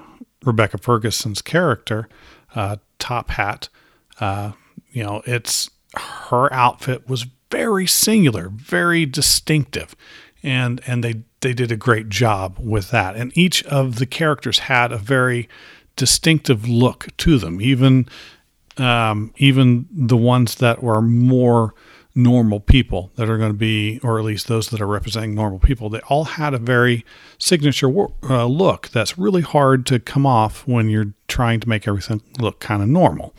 Rebecca 0.43 0.77
Ferguson's 0.77 1.41
character, 1.41 2.07
uh, 2.55 2.77
top 2.99 3.31
hat, 3.31 3.69
uh, 4.19 4.53
you 4.91 5.03
know, 5.03 5.21
it's 5.25 5.69
her 5.97 6.51
outfit 6.53 7.07
was 7.07 7.25
very 7.51 7.87
singular, 7.87 8.49
very 8.49 9.05
distinctive, 9.05 9.95
and 10.43 10.81
and 10.87 11.03
they 11.03 11.23
they 11.41 11.53
did 11.53 11.71
a 11.71 11.77
great 11.77 12.09
job 12.09 12.57
with 12.59 12.89
that. 12.91 13.15
And 13.15 13.37
each 13.37 13.63
of 13.65 13.97
the 13.97 14.05
characters 14.05 14.59
had 14.59 14.91
a 14.91 14.97
very 14.97 15.47
distinctive 15.95 16.67
look 16.67 17.07
to 17.17 17.37
them, 17.37 17.61
even 17.61 18.07
um, 18.77 19.33
even 19.37 19.87
the 19.91 20.17
ones 20.17 20.55
that 20.55 20.83
were 20.83 21.01
more 21.01 21.73
normal 22.15 22.61
people 22.61 23.11
that 23.15 23.29
are 23.29 23.37
going 23.37 23.51
to 23.51 23.57
be, 23.57 23.99
or 24.01 24.17
at 24.17 24.25
least 24.25 24.47
those 24.47 24.69
that 24.69 24.79
are 24.79 24.87
representing 24.87 25.35
normal 25.35 25.59
people, 25.59 25.89
they 25.89 25.99
all 26.07 26.23
had 26.23 26.53
a 26.53 26.57
very 26.57 27.05
signature 27.37 27.91
uh, 28.23 28.45
look 28.45 28.87
that's 28.89 29.17
really 29.17 29.41
hard 29.41 29.85
to 29.85 29.99
come 29.99 30.25
off 30.25 30.65
when 30.65 30.89
you're 30.89 31.13
trying 31.27 31.59
to 31.59 31.67
make 31.67 31.87
everything 31.87 32.21
look 32.39 32.59
kind 32.59 32.81
of 32.81 32.87
normal. 32.87 33.35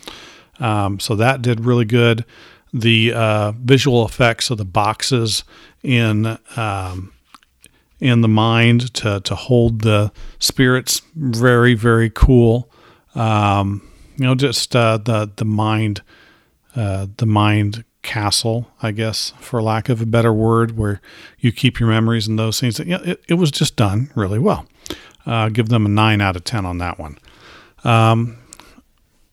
Um, 0.61 1.01
so 1.01 1.17
that 1.17 1.41
did 1.41 1.65
really 1.65 1.87
good. 1.87 2.25
The 2.73 3.15
uh, 3.15 3.53
visual 3.53 4.05
effects 4.05 4.51
of 4.51 4.59
the 4.59 4.65
boxes 4.67 5.45
in 5.83 6.39
um, 6.57 7.13
in 8.01 8.21
the 8.21 8.29
mind 8.29 8.93
to 8.95 9.21
to 9.21 9.35
hold 9.35 9.81
the 9.81 10.13
spirits 10.39 11.01
very 11.15 11.75
very 11.75 12.11
cool. 12.11 12.71
Um, 13.15 13.89
you 14.17 14.25
know, 14.25 14.35
just 14.35 14.77
uh, 14.77 14.99
the 14.99 15.31
the 15.37 15.45
mind 15.45 16.03
uh, 16.75 17.07
the 17.17 17.27
mind 17.27 17.85
castle, 18.07 18.71
I 18.81 18.93
guess, 18.93 19.35
for 19.41 19.61
lack 19.61 19.89
of 19.89 20.01
a 20.01 20.07
better 20.07 20.33
word, 20.33 20.79
where 20.79 21.01
you 21.39 21.53
keep 21.53 21.79
your 21.79 21.89
memories 21.89 22.27
and 22.27 22.39
those 22.39 22.59
things. 22.61 22.81
It, 22.81 23.21
it 23.29 23.35
was 23.35 23.51
just 23.51 23.77
done 23.77 24.11
really 24.15 24.39
well. 24.39 24.67
Uh, 25.27 25.49
give 25.49 25.69
them 25.69 25.85
a 25.85 25.89
9 25.89 26.21
out 26.21 26.37
of 26.37 26.45
10 26.45 26.65
on 26.65 26.79
that 26.79 26.99
one. 26.99 27.19
Um, 27.85 28.39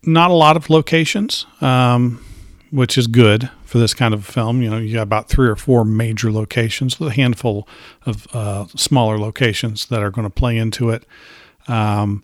not 0.01 0.31
a 0.31 0.33
lot 0.33 0.57
of 0.57 0.69
locations, 0.69 1.45
um, 1.61 2.25
which 2.71 2.97
is 2.97 3.05
good 3.05 3.49
for 3.63 3.77
this 3.77 3.93
kind 3.93 4.13
of 4.13 4.25
film. 4.25 4.61
You 4.61 4.71
know, 4.71 4.77
you 4.79 4.95
got 4.95 5.03
about 5.03 5.29
three 5.29 5.47
or 5.47 5.55
four 5.55 5.85
major 5.85 6.31
locations 6.31 6.99
with 6.99 7.09
a 7.09 7.13
handful 7.13 7.67
of 8.05 8.27
uh, 8.33 8.65
smaller 8.75 9.19
locations 9.19 9.85
that 9.85 10.01
are 10.01 10.09
going 10.09 10.27
to 10.27 10.33
play 10.33 10.57
into 10.57 10.89
it. 10.89 11.05
Um, 11.67 12.23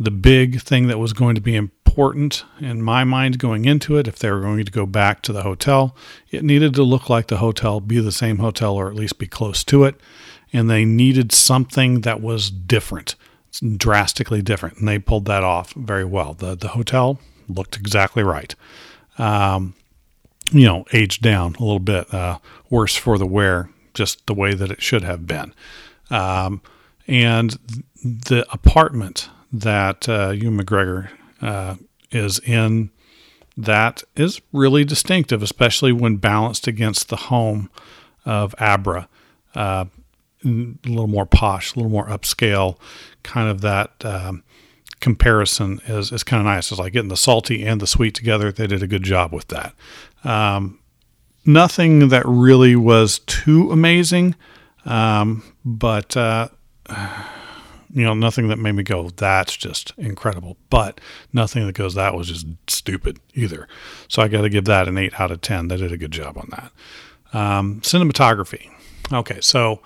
the 0.00 0.10
big 0.10 0.62
thing 0.62 0.86
that 0.86 0.98
was 0.98 1.12
going 1.12 1.34
to 1.34 1.42
be 1.42 1.54
important 1.54 2.42
in 2.58 2.82
my 2.82 3.04
mind 3.04 3.38
going 3.38 3.66
into 3.66 3.98
it. 3.98 4.08
If 4.08 4.18
they 4.18 4.30
were 4.30 4.40
going 4.40 4.64
to 4.64 4.72
go 4.72 4.86
back 4.86 5.20
to 5.22 5.32
the 5.32 5.42
hotel, 5.42 5.94
it 6.30 6.42
needed 6.42 6.74
to 6.76 6.82
look 6.82 7.10
like 7.10 7.26
the 7.26 7.36
hotel, 7.36 7.80
be 7.80 8.00
the 8.00 8.10
same 8.10 8.38
hotel, 8.38 8.74
or 8.74 8.88
at 8.88 8.94
least 8.94 9.18
be 9.18 9.26
close 9.26 9.62
to 9.64 9.84
it. 9.84 10.00
And 10.54 10.70
they 10.70 10.86
needed 10.86 11.32
something 11.32 12.00
that 12.00 12.22
was 12.22 12.50
different, 12.50 13.14
drastically 13.76 14.40
different. 14.40 14.78
And 14.78 14.88
they 14.88 14.98
pulled 14.98 15.26
that 15.26 15.44
off 15.44 15.74
very 15.74 16.06
well. 16.06 16.32
The, 16.32 16.56
the 16.56 16.68
hotel 16.68 17.20
looked 17.46 17.76
exactly 17.76 18.22
right. 18.22 18.54
Um, 19.18 19.74
you 20.50 20.64
know, 20.64 20.86
aged 20.94 21.20
down 21.20 21.56
a 21.56 21.62
little 21.62 21.78
bit, 21.78 22.12
uh, 22.12 22.38
worse 22.70 22.96
for 22.96 23.18
the 23.18 23.26
wear, 23.26 23.68
just 23.92 24.26
the 24.26 24.34
way 24.34 24.54
that 24.54 24.70
it 24.70 24.80
should 24.80 25.04
have 25.04 25.26
been. 25.26 25.52
Um, 26.08 26.62
and 27.06 27.58
the 28.02 28.46
apartment 28.50 29.28
that 29.52 30.08
uh, 30.08 30.30
Ewan 30.30 30.60
McGregor 30.60 31.10
uh, 31.42 31.76
is 32.10 32.38
in 32.40 32.90
that 33.56 34.02
is 34.16 34.40
really 34.52 34.84
distinctive, 34.84 35.42
especially 35.42 35.92
when 35.92 36.16
balanced 36.16 36.66
against 36.66 37.08
the 37.08 37.16
home 37.16 37.70
of 38.24 38.54
Abra. 38.58 39.08
Uh, 39.54 39.86
a 40.42 40.48
little 40.86 41.06
more 41.06 41.26
posh, 41.26 41.74
a 41.74 41.76
little 41.76 41.90
more 41.90 42.06
upscale, 42.06 42.78
kind 43.22 43.48
of 43.50 43.60
that 43.60 43.92
um, 44.04 44.42
comparison 45.00 45.80
is, 45.86 46.12
is 46.12 46.24
kind 46.24 46.40
of 46.40 46.46
nice. 46.46 46.70
It's 46.70 46.78
like 46.78 46.94
getting 46.94 47.08
the 47.08 47.16
salty 47.16 47.66
and 47.66 47.80
the 47.80 47.86
sweet 47.86 48.14
together. 48.14 48.50
They 48.50 48.66
did 48.66 48.82
a 48.82 48.86
good 48.86 49.02
job 49.02 49.32
with 49.32 49.48
that. 49.48 49.74
Um, 50.24 50.78
nothing 51.44 52.08
that 52.08 52.22
really 52.26 52.76
was 52.76 53.18
too 53.20 53.70
amazing, 53.70 54.34
um, 54.86 55.42
but 55.64 56.16
uh, 56.16 56.48
you 57.92 58.04
know, 58.04 58.14
nothing 58.14 58.48
that 58.48 58.58
made 58.58 58.72
me 58.72 58.82
go, 58.82 59.10
that's 59.10 59.56
just 59.56 59.92
incredible. 59.96 60.56
But 60.68 61.00
nothing 61.32 61.66
that 61.66 61.74
goes, 61.74 61.94
that 61.94 62.14
was 62.14 62.28
just 62.28 62.46
stupid 62.68 63.18
either. 63.34 63.68
So 64.08 64.22
I 64.22 64.28
got 64.28 64.42
to 64.42 64.48
give 64.48 64.64
that 64.66 64.88
an 64.88 64.98
8 64.98 65.20
out 65.20 65.30
of 65.30 65.40
10. 65.40 65.68
They 65.68 65.76
did 65.76 65.92
a 65.92 65.96
good 65.96 66.12
job 66.12 66.38
on 66.38 66.48
that. 66.50 66.72
Um, 67.36 67.80
cinematography. 67.80 68.70
Okay, 69.12 69.40
so 69.40 69.80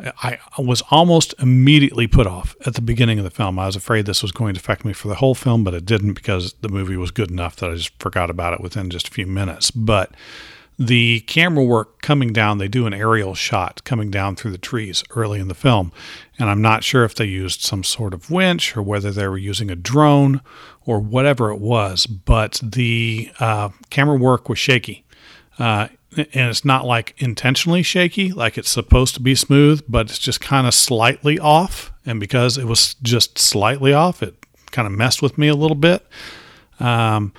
I 0.00 0.38
was 0.58 0.82
almost 0.90 1.34
immediately 1.38 2.08
put 2.08 2.26
off 2.26 2.56
at 2.66 2.74
the 2.74 2.82
beginning 2.82 3.18
of 3.18 3.24
the 3.24 3.30
film. 3.30 3.58
I 3.58 3.66
was 3.66 3.76
afraid 3.76 4.06
this 4.06 4.22
was 4.22 4.32
going 4.32 4.54
to 4.54 4.58
affect 4.58 4.84
me 4.84 4.92
for 4.92 5.06
the 5.06 5.14
whole 5.16 5.36
film, 5.36 5.62
but 5.62 5.72
it 5.72 5.86
didn't 5.86 6.14
because 6.14 6.54
the 6.60 6.68
movie 6.68 6.96
was 6.96 7.12
good 7.12 7.30
enough 7.30 7.56
that 7.56 7.70
I 7.70 7.74
just 7.74 7.96
forgot 8.00 8.28
about 8.28 8.54
it 8.54 8.60
within 8.60 8.90
just 8.90 9.06
a 9.06 9.12
few 9.12 9.26
minutes. 9.26 9.70
But 9.70 10.10
the 10.78 11.20
camera 11.20 11.64
work 11.64 12.02
coming 12.02 12.32
down, 12.32 12.58
they 12.58 12.68
do 12.68 12.86
an 12.86 12.94
aerial 12.94 13.34
shot 13.34 13.82
coming 13.84 14.10
down 14.10 14.34
through 14.34 14.50
the 14.50 14.58
trees 14.58 15.04
early 15.10 15.38
in 15.38 15.48
the 15.48 15.54
film. 15.54 15.92
And 16.38 16.50
I'm 16.50 16.62
not 16.62 16.82
sure 16.82 17.04
if 17.04 17.14
they 17.14 17.26
used 17.26 17.60
some 17.60 17.84
sort 17.84 18.12
of 18.12 18.30
winch 18.30 18.76
or 18.76 18.82
whether 18.82 19.12
they 19.12 19.28
were 19.28 19.38
using 19.38 19.70
a 19.70 19.76
drone 19.76 20.40
or 20.84 20.98
whatever 20.98 21.50
it 21.50 21.60
was, 21.60 22.06
but 22.06 22.60
the 22.62 23.30
uh, 23.38 23.68
camera 23.90 24.16
work 24.16 24.48
was 24.48 24.58
shaky. 24.58 25.04
Uh, 25.58 25.88
and 26.16 26.50
it's 26.50 26.64
not 26.64 26.84
like 26.84 27.14
intentionally 27.18 27.82
shaky, 27.82 28.32
like 28.32 28.58
it's 28.58 28.70
supposed 28.70 29.14
to 29.14 29.20
be 29.20 29.34
smooth, 29.34 29.82
but 29.88 30.10
it's 30.10 30.18
just 30.18 30.40
kind 30.40 30.66
of 30.66 30.74
slightly 30.74 31.38
off. 31.38 31.92
And 32.06 32.20
because 32.20 32.58
it 32.58 32.64
was 32.64 32.94
just 33.02 33.38
slightly 33.38 33.92
off, 33.92 34.22
it 34.22 34.34
kind 34.70 34.86
of 34.86 34.92
messed 34.92 35.22
with 35.22 35.38
me 35.38 35.48
a 35.48 35.54
little 35.54 35.76
bit. 35.76 36.06
Um, 36.80 37.32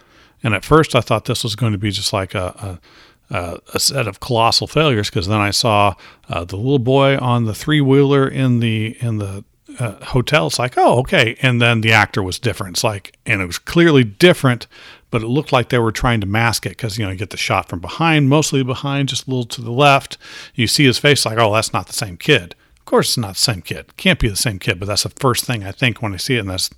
and 0.44 0.54
at 0.54 0.64
first, 0.64 0.96
I 0.96 1.02
thought 1.02 1.26
this 1.26 1.44
was 1.44 1.56
going 1.56 1.72
to 1.72 1.78
be 1.78 1.92
just 1.92 2.14
like 2.14 2.36
a, 2.36 2.48
a 2.48 2.80
uh, 3.30 3.58
a 3.74 3.80
set 3.80 4.08
of 4.08 4.20
colossal 4.20 4.68
failures 4.68 5.10
because 5.10 5.28
then 5.28 5.40
I 5.40 5.52
saw 5.52 5.96
uh, 6.30 6.46
the 6.46 6.58
little 6.58 6.80
boy 6.80 7.18
on 7.18 7.46
the 7.46 7.56
three 7.56 7.82
wheeler 7.82 8.28
in 8.28 8.60
the 8.60 8.98
in 9.00 9.18
the 9.18 9.44
uh, 9.80 10.04
hotel. 10.06 10.48
It's 10.48 10.60
like, 10.60 10.78
oh, 10.78 11.00
okay. 11.00 11.36
And 11.42 11.62
then 11.62 11.82
the 11.82 11.92
actor 11.92 12.24
was 12.24 12.40
different. 12.40 12.78
It's 12.78 12.84
like, 12.84 13.18
and 13.26 13.42
it 13.42 13.46
was 13.46 13.58
clearly 13.58 14.04
different, 14.04 14.68
but 15.12 15.22
it 15.22 15.28
looked 15.28 15.52
like 15.52 15.70
they 15.70 15.80
were 15.80 15.92
trying 15.92 16.22
to 16.22 16.28
mask 16.28 16.66
it 16.66 16.70
because, 16.70 16.98
you 16.98 17.06
know, 17.06 17.12
you 17.12 17.18
get 17.18 17.32
the 17.32 17.38
shot 17.38 17.70
from 17.70 17.80
behind, 17.80 18.30
mostly 18.30 18.64
behind, 18.64 19.10
just 19.10 19.28
a 19.28 19.30
little 19.30 19.46
to 19.46 19.62
the 19.62 19.72
left. 19.72 20.18
You 20.54 20.68
see 20.68 20.86
his 20.86 20.98
face, 20.98 21.26
like, 21.26 21.38
oh, 21.38 21.54
that's 21.54 21.74
not 21.74 21.88
the 21.88 21.94
same 21.94 22.18
kid. 22.18 22.56
Of 22.80 22.86
course, 22.86 23.10
it's 23.10 23.18
not 23.18 23.36
the 23.36 23.42
same 23.42 23.62
kid. 23.62 23.96
Can't 23.98 24.20
be 24.20 24.30
the 24.30 24.36
same 24.36 24.60
kid, 24.60 24.80
but 24.80 24.88
that's 24.88 25.04
the 25.04 25.10
first 25.10 25.46
thing 25.46 25.64
I 25.64 25.72
think 25.72 26.02
when 26.02 26.14
I 26.14 26.18
see 26.18 26.36
it. 26.36 26.40
And 26.40 26.50
that's, 26.50 26.70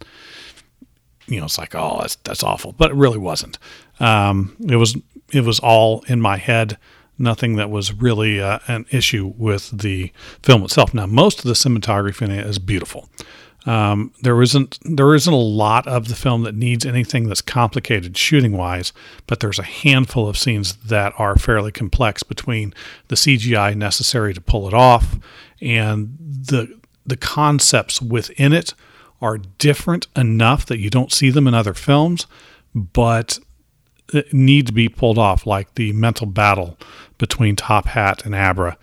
you 1.28 1.40
know, 1.40 1.46
it's 1.46 1.58
like, 1.58 1.76
oh, 1.76 1.98
that's, 2.00 2.16
that's 2.18 2.44
awful. 2.44 2.72
But 2.72 2.92
it 2.92 2.96
really 2.96 3.18
wasn't. 3.18 3.60
Um, 4.00 4.56
it 4.68 4.76
was, 4.76 4.96
it 5.32 5.44
was 5.44 5.60
all 5.60 6.04
in 6.08 6.22
my 6.22 6.38
head 6.38 6.78
nothing 7.20 7.56
that 7.56 7.70
was 7.70 7.94
really 7.94 8.40
uh, 8.40 8.60
an 8.68 8.86
issue 8.92 9.34
with 9.38 9.72
the 9.72 10.12
film 10.44 10.64
itself. 10.64 10.94
Now, 10.94 11.06
most 11.06 11.40
of 11.40 11.46
the 11.46 11.54
cinematography 11.54 12.24
in 12.24 12.32
it 12.32 12.46
is 12.46 12.60
beautiful. 12.60 13.10
Um, 13.66 14.14
there 14.22 14.42
isn't 14.42 14.80
there 14.84 15.14
isn't 15.14 15.34
a 15.34 15.36
lot 15.36 15.88
of 15.88 16.08
the 16.08 16.16
film 16.16 16.44
that 16.44 16.56
needs 16.56 16.86
anything 16.86 17.28
that's 17.28 17.42
complicated 17.42 18.16
shooting 18.16 18.56
wise, 18.56 18.94
but 19.26 19.42
there's 19.42 19.60
a 19.60 19.64
handful 19.64 20.30
of 20.30 20.38
scenes 20.38 20.76
that 20.76 21.14
are 21.18 21.36
fairly 21.36 21.74
complex 21.74 22.24
between 22.24 22.74
the 23.10 23.16
CGI 23.16 23.76
necessary 23.76 24.34
to 24.34 24.40
pull 24.40 24.68
it 24.70 24.74
off 24.74 25.18
and 25.62 26.16
the 26.20 26.80
the 27.06 27.18
concepts 27.18 28.02
within 28.02 28.54
it 28.54 28.74
are 29.22 29.38
different 29.38 30.08
enough 30.16 30.66
that 30.68 30.80
you 30.80 30.90
don't 30.90 31.12
see 31.12 31.30
them 31.30 31.48
in 31.48 31.54
other 31.54 31.74
films, 31.74 32.26
but 32.74 33.38
need 34.32 34.68
to 34.68 34.74
be 34.74 34.90
pulled 34.90 35.18
off, 35.18 35.46
like 35.46 35.76
the 35.76 35.94
mental 35.94 36.28
battle 36.28 36.78
between 37.18 37.56
Top 37.56 37.88
Hat 37.88 38.26
and 38.26 38.36
Abra. 38.36 38.78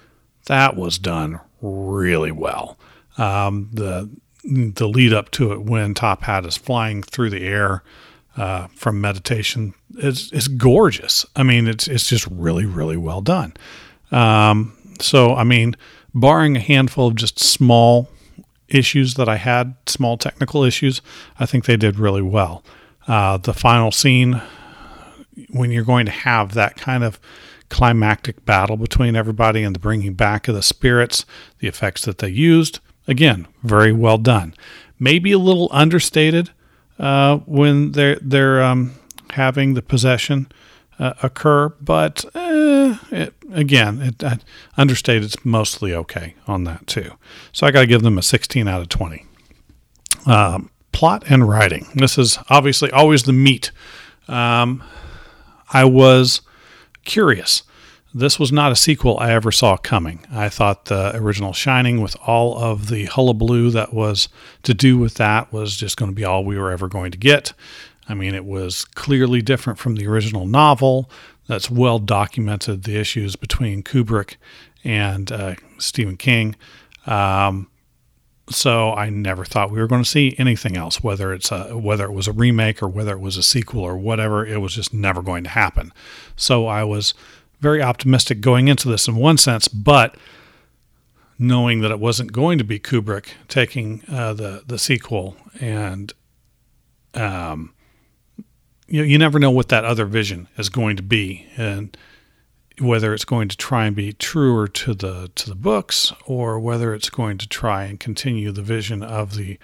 That 0.47 0.77
was 0.77 0.99
done 0.99 1.41
really 1.61 2.33
well. 2.33 2.79
Um, 3.17 3.71
the 3.73 4.11
the 4.45 4.87
lead 4.87 5.13
up 5.13 5.31
to 5.31 5.53
it 5.53 5.63
when 5.63 5.95
Top 5.95 6.23
Hat 6.23 6.45
is 6.45 6.57
flying 6.57 7.03
through 7.03 7.31
the 7.31 7.47
air 7.47 7.83
uh, 8.37 8.67
from 8.75 9.01
meditation 9.01 9.75
is 9.97 10.31
is 10.33 10.49
gorgeous. 10.49 11.25
I 11.35 11.43
mean, 11.43 11.67
it's 11.67 11.89
it's 11.89 12.09
just 12.09 12.27
really 12.27 12.67
really 12.67 12.97
well 12.97 13.23
done. 13.23 13.55
Um, 14.11 14.77
so 15.01 15.35
I 15.35 15.45
mean, 15.45 15.77
barring 16.15 16.57
a 16.57 16.61
handful 16.61 17.09
of 17.09 17.15
just 17.15 17.39
small 17.39 18.09
issues 18.69 19.15
that 19.15 19.29
I 19.29 19.37
had, 19.37 19.75
small 19.87 20.17
technical 20.17 20.65
issues, 20.65 21.01
I 21.39 21.47
think 21.47 21.65
they 21.65 21.77
did 21.77 21.99
really 21.99 22.23
well. 22.23 22.65
Uh, 23.07 23.37
the 23.37 23.53
final 23.53 23.93
scene 23.93 24.43
when 25.51 25.71
you're 25.71 25.85
going 25.85 26.07
to 26.07 26.13
have 26.13 26.55
that 26.55 26.77
kind 26.77 27.05
of 27.05 27.21
climactic 27.69 28.45
battle 28.45 28.77
between 28.77 29.17
everybody 29.17 29.63
and 29.63 29.75
the 29.75 29.81
bringing 29.81 30.15
back 30.15 30.49
of 30.49 30.55
the 30.55 30.63
spirits, 30.63 31.25
the 31.59 31.69
effects 31.69 32.05
that 32.05 32.19
they 32.19 32.29
used, 32.29 32.81
again, 33.09 33.47
very 33.63 33.93
well 33.93 34.19
done. 34.19 34.55
Maybe 34.99 35.33
a 35.33 35.39
little 35.39 35.69
understated 35.73 36.51
uh, 36.99 37.39
when 37.39 37.93
they're 37.93 38.19
they're 38.21 38.63
um, 38.63 38.95
having 39.31 39.75
the 39.75 39.83
possession 39.83 40.47
uh, 40.99 41.15
occur, 41.23 41.71
but 41.81 42.25
uh, 42.35 42.97
it, 43.11 43.35
again, 43.53 44.01
it, 44.01 44.45
understated 44.77 45.25
is 45.25 45.45
mostly 45.45 45.93
okay 45.93 46.35
on 46.47 46.65
that 46.65 46.87
too. 46.87 47.13
So 47.53 47.67
I 47.67 47.73
got 47.73 47.81
to 47.81 47.87
give 47.87 48.03
them 48.03 48.19
a 48.19 48.23
16 48.23 48.69
out 48.69 48.81
of 48.81 48.89
20. 48.89 49.27
Um, 50.27 50.71
plot 50.93 51.25
and 51.29 51.49
writing. 51.49 51.89
This 51.95 52.17
is 52.17 52.39
obviously 52.49 52.91
always 52.93 53.25
the 53.25 53.33
meat. 53.33 53.73
Um, 54.29 54.83
I 55.75 55.85
was 55.85 56.41
curious. 57.05 57.65
This 58.15 58.39
was 58.39 58.53
not 58.53 58.71
a 58.71 58.77
sequel 58.77 59.19
I 59.19 59.33
ever 59.33 59.51
saw 59.51 59.77
coming. 59.77 60.25
I 60.31 60.49
thought 60.49 60.85
the 60.85 61.17
original 61.17 61.53
Shining, 61.53 62.01
with 62.01 62.17
all 62.25 62.57
of 62.57 62.89
the 62.89 63.07
hullabaloo 63.07 63.71
that 63.73 63.93
was 63.93 64.29
to 64.63 64.73
do 64.73 64.97
with 64.97 65.15
that, 65.15 65.53
was 65.53 65.77
just 65.77 65.97
going 65.97 66.13
to 66.13 66.15
be 66.15 66.25
all 66.25 66.45
we 66.45 66.57
were 66.57 66.71
ever 66.71 66.87
going 66.87 67.11
to 67.11 67.19
get. 67.19 67.53
I 68.09 68.15
mean, 68.15 68.35
it 68.35 68.45
was 68.45 68.85
clearly 68.85 69.43
different 69.43 69.81
from 69.81 69.97
the 69.97 70.07
original 70.07 70.47
novel. 70.47 71.11
That's 71.49 71.69
well 71.69 71.99
documented 71.99 72.85
the 72.85 72.97
issues 72.97 73.35
between 73.35 73.83
Kubrick 73.83 74.37
and 74.85 75.33
uh, 75.33 75.57
Stephen 75.79 76.17
King. 76.17 76.55
Um, 77.07 77.69
so 78.51 78.93
I 78.93 79.09
never 79.09 79.45
thought 79.45 79.71
we 79.71 79.81
were 79.81 79.87
going 79.87 80.03
to 80.03 80.09
see 80.09 80.35
anything 80.39 80.77
else, 80.77 81.03
whether 81.03 81.33
it's 81.33 81.51
a, 81.51 81.79
whether 81.79 82.05
it 82.05 82.13
was 82.13 82.29
a 82.29 82.33
remake 82.33 82.83
or 82.83 82.89
whether 82.89 83.13
it 83.13 83.21
was 83.21 83.37
a 83.37 83.43
sequel 83.43 83.81
or 83.83 83.97
whatever. 83.97 84.45
It 84.45 84.61
was 84.61 84.75
just 84.75 84.93
never 84.93 85.23
going 85.23 85.45
to 85.45 85.51
happen. 85.51 85.93
So 86.37 86.67
I 86.67 86.85
was 86.85 87.15
very 87.61 87.83
optimistic 87.83 88.41
going 88.41 88.69
into 88.69 88.89
this 88.89 89.09
in 89.09 89.17
one 89.17 89.39
sense, 89.39 89.69
but 89.69 90.17
knowing 91.39 91.81
that 91.81 91.91
it 91.91 91.99
wasn't 91.99 92.33
going 92.33 92.59
to 92.59 92.65
be 92.65 92.79
Kubrick 92.79 93.29
taking 93.49 94.03
uh, 94.09 94.35
the 94.35 94.63
the 94.67 94.79
sequel, 94.79 95.37
and 95.61 96.13
um, 97.15 97.73
you 98.87 99.03
you 99.03 99.19
never 99.19 99.39
know 99.39 99.51
what 99.51 99.71
that 99.71 99.85
other 99.85 100.05
vision 100.05 100.49
is 100.59 100.69
going 100.69 100.97
to 100.97 101.03
be, 101.03 101.47
and 101.57 101.97
whether 102.81 103.15
it's 103.15 103.25
going 103.25 103.49
to 103.49 103.57
try 103.57 103.87
and 103.87 103.95
be 103.95 104.13
truer 104.13 104.67
to 104.67 104.95
the 104.95 105.31
to 105.35 105.49
the 105.49 105.55
books 105.55 106.13
or 106.27 106.59
whether 106.59 106.95
it's 106.95 107.11
going 107.11 107.39
to 107.39 107.49
try 107.49 107.85
and 107.85 108.01
continue 108.01 108.51
the 108.51 108.63
vision 108.63 109.03
of 109.03 109.37
the 109.37 109.59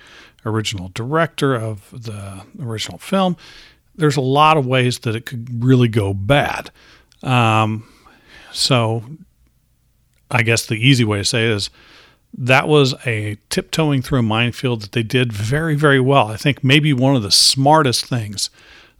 original 0.46 0.90
director 0.94 1.55
of 1.55 1.90
the 1.90 2.42
original 2.62 2.99
film 2.99 3.37
there's 3.96 4.16
a 4.16 4.23
lot 4.23 4.57
of 4.57 4.66
ways 4.66 5.01
that 5.01 5.14
it 5.14 5.27
could 5.27 5.62
really 5.62 5.88
go 5.88 6.14
bad. 6.14 6.70
Um, 7.23 7.87
so 8.53 9.05
i 10.31 10.42
guess 10.42 10.66
the 10.66 10.75
easy 10.75 11.05
way 11.05 11.18
to 11.18 11.25
say 11.25 11.44
it 11.44 11.51
is 11.51 11.70
that 12.37 12.68
was 12.68 12.94
a 13.07 13.37
tiptoeing 13.49 14.03
through 14.03 14.20
a 14.20 14.23
minefield 14.23 14.83
that 14.83 14.92
they 14.92 15.03
did 15.03 15.33
very 15.33 15.75
very 15.75 16.01
well. 16.01 16.29
I 16.29 16.37
think 16.37 16.62
maybe 16.64 16.92
one 16.92 17.16
of 17.16 17.23
the 17.23 17.31
smartest 17.31 18.07
things 18.07 18.51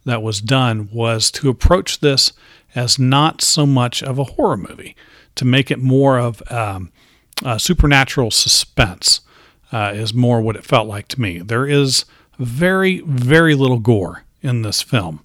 that 0.05 0.21
was 0.21 0.41
done 0.41 0.89
was 0.91 1.31
to 1.31 1.49
approach 1.49 1.99
this 1.99 2.33
as 2.75 2.99
not 2.99 3.41
so 3.41 3.65
much 3.65 4.01
of 4.03 4.19
a 4.19 4.23
horror 4.23 4.57
movie, 4.57 4.95
to 5.35 5.45
make 5.45 5.71
it 5.71 5.79
more 5.79 6.19
of 6.19 6.43
um, 6.51 6.91
supernatural 7.57 8.31
suspense, 8.31 9.21
uh, 9.71 9.91
is 9.95 10.13
more 10.13 10.41
what 10.41 10.55
it 10.55 10.65
felt 10.65 10.87
like 10.87 11.07
to 11.09 11.21
me. 11.21 11.39
There 11.39 11.65
is 11.65 12.05
very, 12.37 12.99
very 13.01 13.55
little 13.55 13.79
gore 13.79 14.23
in 14.41 14.61
this 14.61 14.81
film. 14.81 15.23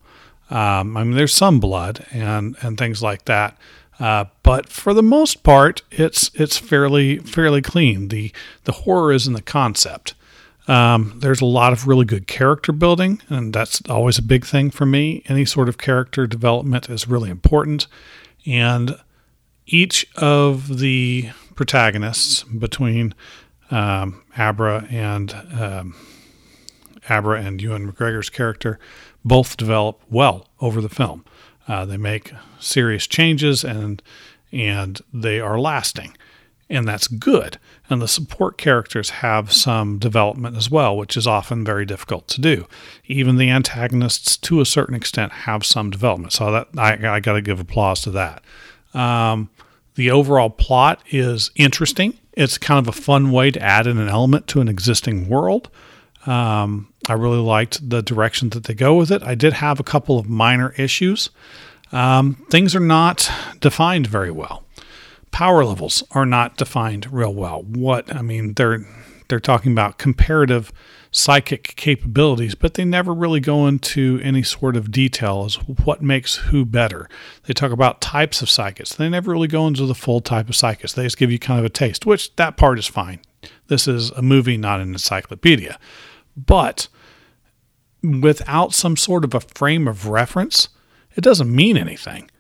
Um, 0.51 0.97
I 0.97 1.03
mean, 1.03 1.17
there's 1.17 1.35
some 1.35 1.59
blood 1.59 2.07
and, 2.13 2.57
and 2.61 2.79
things 2.79 3.03
like 3.03 3.25
that. 3.25 3.59
Uh, 3.99 4.27
but 4.43 4.69
for 4.69 4.93
the 4.93 5.03
most 5.03 5.43
part, 5.43 5.83
it's 5.91 6.31
it's 6.35 6.59
fairly 6.59 7.19
fairly 7.19 7.63
clean. 7.63 8.09
the 8.09 8.31
The 8.65 8.73
horror 8.73 9.13
is 9.13 9.27
in 9.27 9.33
the 9.33 9.41
concept. 9.41 10.15
Um, 10.69 11.15
there's 11.19 11.41
a 11.41 11.47
lot 11.47 11.73
of 11.73 11.87
really 11.87 12.05
good 12.05 12.27
character 12.27 12.73
building, 12.73 13.21
and 13.29 13.53
that's 13.53 13.81
always 13.89 14.19
a 14.19 14.23
big 14.23 14.45
thing 14.45 14.71
for 14.71 14.85
me. 14.85 15.23
Any 15.27 15.45
sort 15.45 15.69
of 15.69 15.79
character 15.79 16.27
development 16.27 16.91
is 16.91 17.07
really 17.07 17.31
important. 17.31 17.87
And 18.47 18.99
each 19.67 20.07
of 20.17 20.79
the 20.79 21.31
protagonists 21.55 22.43
between 22.45 23.15
um, 23.71 24.23
Abra 24.37 24.87
and 24.91 25.35
um, 25.59 25.95
Abra 27.09 27.41
and 27.41 27.61
Ewan 27.63 27.91
McGregor's 27.91 28.31
character 28.31 28.79
both 29.25 29.57
develop 29.57 30.03
well 30.11 30.49
over 30.61 30.81
the 30.81 30.89
film. 30.89 31.25
Uh, 31.69 31.85
they 31.85 31.97
make 31.97 32.33
serious 32.61 33.07
changes 33.07 33.65
and 33.65 34.03
and 34.53 35.01
they 35.13 35.41
are 35.41 35.59
lasting 35.59 36.17
and 36.69 36.87
that's 36.87 37.09
good. 37.09 37.59
And 37.89 38.03
the 38.03 38.09
support 38.09 38.59
characters 38.59 39.11
have 39.11 39.53
some 39.53 39.99
development 39.99 40.57
as 40.57 40.71
well, 40.71 40.97
which 40.97 41.17
is 41.17 41.27
often 41.27 41.65
very 41.65 41.87
difficult 41.87 42.27
to 42.29 42.41
do. 42.41 42.67
Even 43.07 43.37
the 43.37 43.49
antagonists, 43.49 44.37
to 44.39 44.61
a 44.61 44.67
certain 44.67 44.95
extent, 44.95 45.33
have 45.33 45.65
some 45.65 45.91
development. 45.91 46.33
So 46.33 46.51
that 46.51 46.69
I, 46.77 46.95
I 47.17 47.21
got 47.21 47.35
to 47.35 47.43
give 47.43 47.61
applause 47.61 48.01
to 48.03 48.11
that. 48.13 48.43
Um, 48.93 49.51
the 49.95 50.11
overall 50.11 50.51
plot 50.51 51.03
is 51.11 51.51
interesting. 51.55 52.19
It's 52.33 52.59
kind 52.59 52.79
of 52.79 52.89
a 52.89 53.01
fun 53.01 53.31
way 53.31 53.51
to 53.51 53.63
add 53.63 53.87
in 53.87 53.99
an 53.99 54.09
element 54.09 54.47
to 54.49 54.61
an 54.61 54.69
existing 54.69 55.29
world. 55.29 55.71
Um, 56.27 56.93
I 57.09 57.13
really 57.13 57.39
liked 57.39 57.89
the 57.89 58.03
direction 58.03 58.51
that 58.51 58.65
they 58.65 58.75
go 58.75 58.97
with 58.97 59.13
it. 59.13 59.23
I 59.23 59.37
did 59.37 59.55
have 59.55 59.79
a 59.79 59.85
couple 59.85 60.19
of 60.19 60.29
minor 60.29 60.75
issues. 60.77 61.31
Um, 61.93 62.45
things 62.51 62.75
are 62.75 62.81
not 62.81 63.31
defined 63.61 64.09
very 64.09 64.33
well 64.33 64.66
power 65.37 65.67
levels 65.67 66.03
are 66.13 66.25
not 66.25 66.57
defined 66.57 67.13
real 67.13 67.35
well. 67.35 67.61
What 67.61 68.11
I 68.17 68.23
mean, 68.23 68.55
they're 68.55 68.87
they're 69.29 69.39
talking 69.39 69.71
about 69.71 69.99
comparative 69.99 70.73
psychic 71.11 71.77
capabilities, 71.77 72.55
but 72.55 72.73
they 72.73 72.87
never 72.87 73.13
really 73.13 73.41
go 73.41 73.67
into 73.67 74.19
any 74.23 74.43
sort 74.43 74.77
of 74.77 74.91
detail 74.91 75.45
as 75.45 75.57
what 75.57 76.01
makes 76.01 76.37
who 76.37 76.65
better. 76.65 77.07
They 77.43 77.53
talk 77.53 77.71
about 77.71 78.01
types 78.01 78.41
of 78.41 78.49
psychics. 78.49 78.95
They 78.95 79.11
never 79.11 79.31
really 79.31 79.47
go 79.47 79.67
into 79.67 79.85
the 79.85 79.95
full 79.95 80.23
type 80.23 80.49
of 80.49 80.57
psychics. 80.57 80.95
They 80.95 81.05
just 81.05 81.19
give 81.19 81.31
you 81.31 81.39
kind 81.39 81.59
of 81.59 81.67
a 81.67 81.71
taste, 81.71 82.07
which 82.07 82.35
that 82.37 82.57
part 82.57 82.79
is 82.79 82.87
fine. 82.87 83.21
This 83.67 83.87
is 83.87 84.13
a 84.13 84.23
movie, 84.23 84.57
not 84.57 84.81
an 84.81 84.93
encyclopedia. 84.93 85.79
But 86.35 86.89
without 88.03 88.73
some 88.73 88.97
sort 88.97 89.23
of 89.23 89.35
a 89.35 89.41
frame 89.41 89.87
of 89.87 90.07
reference, 90.07 90.71
it 91.15 91.21
doesn't 91.21 91.55
mean 91.55 91.77
anything. 91.77 92.31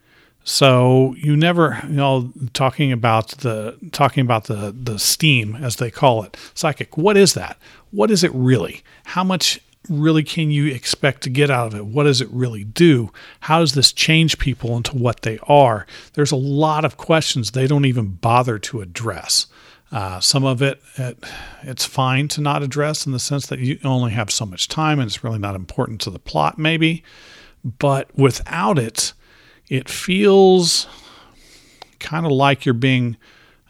So 0.49 1.17
you 1.19 1.37
never, 1.37 1.81
you 1.89 1.95
know, 1.95 2.33
talking 2.53 2.93
about 2.93 3.31
the 3.39 3.77
talking 3.91 4.21
about 4.21 4.45
the 4.45 4.73
the 4.81 4.97
steam 4.97 5.57
as 5.57 5.77
they 5.77 5.91
call 5.91 6.23
it, 6.23 6.37
psychic. 6.55 6.97
What 6.97 7.17
is 7.17 7.35
that? 7.35 7.59
What 7.91 8.13
is 8.13 8.23
it 8.23 8.31
really? 8.33 8.85
How 9.07 9.25
much 9.25 9.61
really 9.89 10.23
can 10.23 10.53
you 10.53 10.67
expect 10.67 11.25
to 11.25 11.31
get 11.31 11.51
out 11.51 11.67
of 11.67 11.75
it? 11.75 11.87
What 11.87 12.05
does 12.05 12.21
it 12.21 12.31
really 12.31 12.63
do? 12.63 13.11
How 13.41 13.59
does 13.59 13.75
this 13.75 13.93
change 13.93 14.39
people 14.39 14.77
into 14.77 14.97
what 14.97 15.23
they 15.23 15.41
are? 15.49 15.85
There's 16.13 16.31
a 16.33 16.37
lot 16.37 16.85
of 16.85 16.97
questions 16.97 17.51
they 17.51 17.67
don't 17.67 17.85
even 17.85 18.11
bother 18.11 18.61
to 18.61 18.81
address. 18.83 19.49
Uh, 19.91 20.21
some 20.21 20.45
of 20.45 20.63
it, 20.63 20.81
it, 20.97 21.25
it's 21.63 21.85
fine 21.85 22.29
to 22.29 22.41
not 22.41 22.63
address 22.63 23.05
in 23.05 23.11
the 23.11 23.19
sense 23.19 23.47
that 23.47 23.59
you 23.59 23.81
only 23.83 24.13
have 24.13 24.31
so 24.31 24.47
much 24.47 24.69
time 24.69 25.01
and 25.01 25.09
it's 25.09 25.25
really 25.25 25.39
not 25.41 25.57
important 25.57 26.01
to 26.03 26.11
the 26.11 26.21
plot, 26.21 26.57
maybe. 26.57 27.03
But 27.65 28.17
without 28.17 28.79
it, 28.79 29.13
it 29.69 29.89
feels 29.89 30.87
kind 31.99 32.27
of 32.27 32.33
like 32.33 32.65
you're 32.65 32.75
being 32.75 33.17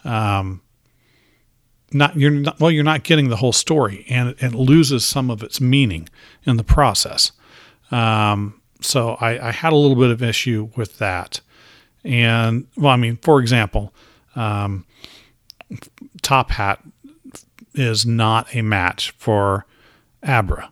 um, 0.05 0.61
not 1.93 2.17
you're 2.17 2.31
not, 2.31 2.61
well 2.61 2.71
you're 2.71 2.85
not 2.85 3.03
getting 3.03 3.29
the 3.29 3.37
whole 3.37 3.53
story 3.53 4.05
and 4.09 4.35
it, 4.39 4.55
loses 4.55 5.05
some 5.05 5.31
of 5.31 5.43
its 5.43 5.61
meaning 5.61 6.09
in 6.45 6.57
the 6.57 6.65
process. 6.65 7.33
Um, 7.91 8.61
so 8.81 9.11
I, 9.21 9.49
I, 9.49 9.53
had 9.53 9.73
a 9.73 9.77
little 9.77 9.97
bit 9.97 10.11
of 10.11 10.23
issue 10.23 10.71
with 10.77 10.99
that. 10.99 11.41
And 12.05 12.67
well 12.77 12.93
i 12.93 12.97
mean 12.97 13.17
for 13.17 13.41
example 13.41 13.93
um, 14.35 14.87
top 16.23 16.51
hat 16.51 16.83
is 17.75 18.07
not 18.07 18.55
a 18.55 18.63
match 18.63 19.13
for 19.13 19.67
abra 20.23 20.71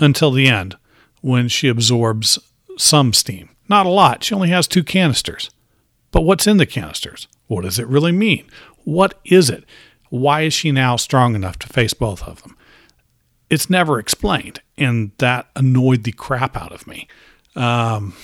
until 0.00 0.30
the 0.30 0.48
end 0.48 0.76
when 1.22 1.48
she 1.48 1.68
absorbs 1.68 2.38
some 2.76 3.12
steam 3.12 3.48
not 3.68 3.86
a 3.86 3.90
lot 3.90 4.24
she 4.24 4.34
only 4.34 4.48
has 4.50 4.66
two 4.66 4.84
canisters 4.84 5.50
but 6.10 6.22
what's 6.22 6.46
in 6.46 6.56
the 6.56 6.66
canisters 6.66 7.28
what 7.46 7.62
does 7.62 7.78
it 7.78 7.86
really 7.86 8.12
mean 8.12 8.46
what 8.84 9.18
is 9.24 9.50
it 9.50 9.64
why 10.10 10.42
is 10.42 10.54
she 10.54 10.72
now 10.72 10.96
strong 10.96 11.34
enough 11.34 11.58
to 11.60 11.68
face 11.68 11.94
both 11.94 12.22
of 12.22 12.42
them? 12.42 12.56
It's 13.48 13.70
never 13.70 13.98
explained, 13.98 14.60
and 14.76 15.12
that 15.18 15.48
annoyed 15.54 16.04
the 16.04 16.12
crap 16.12 16.56
out 16.56 16.72
of 16.72 16.86
me. 16.86 17.06
Um, 17.54 18.14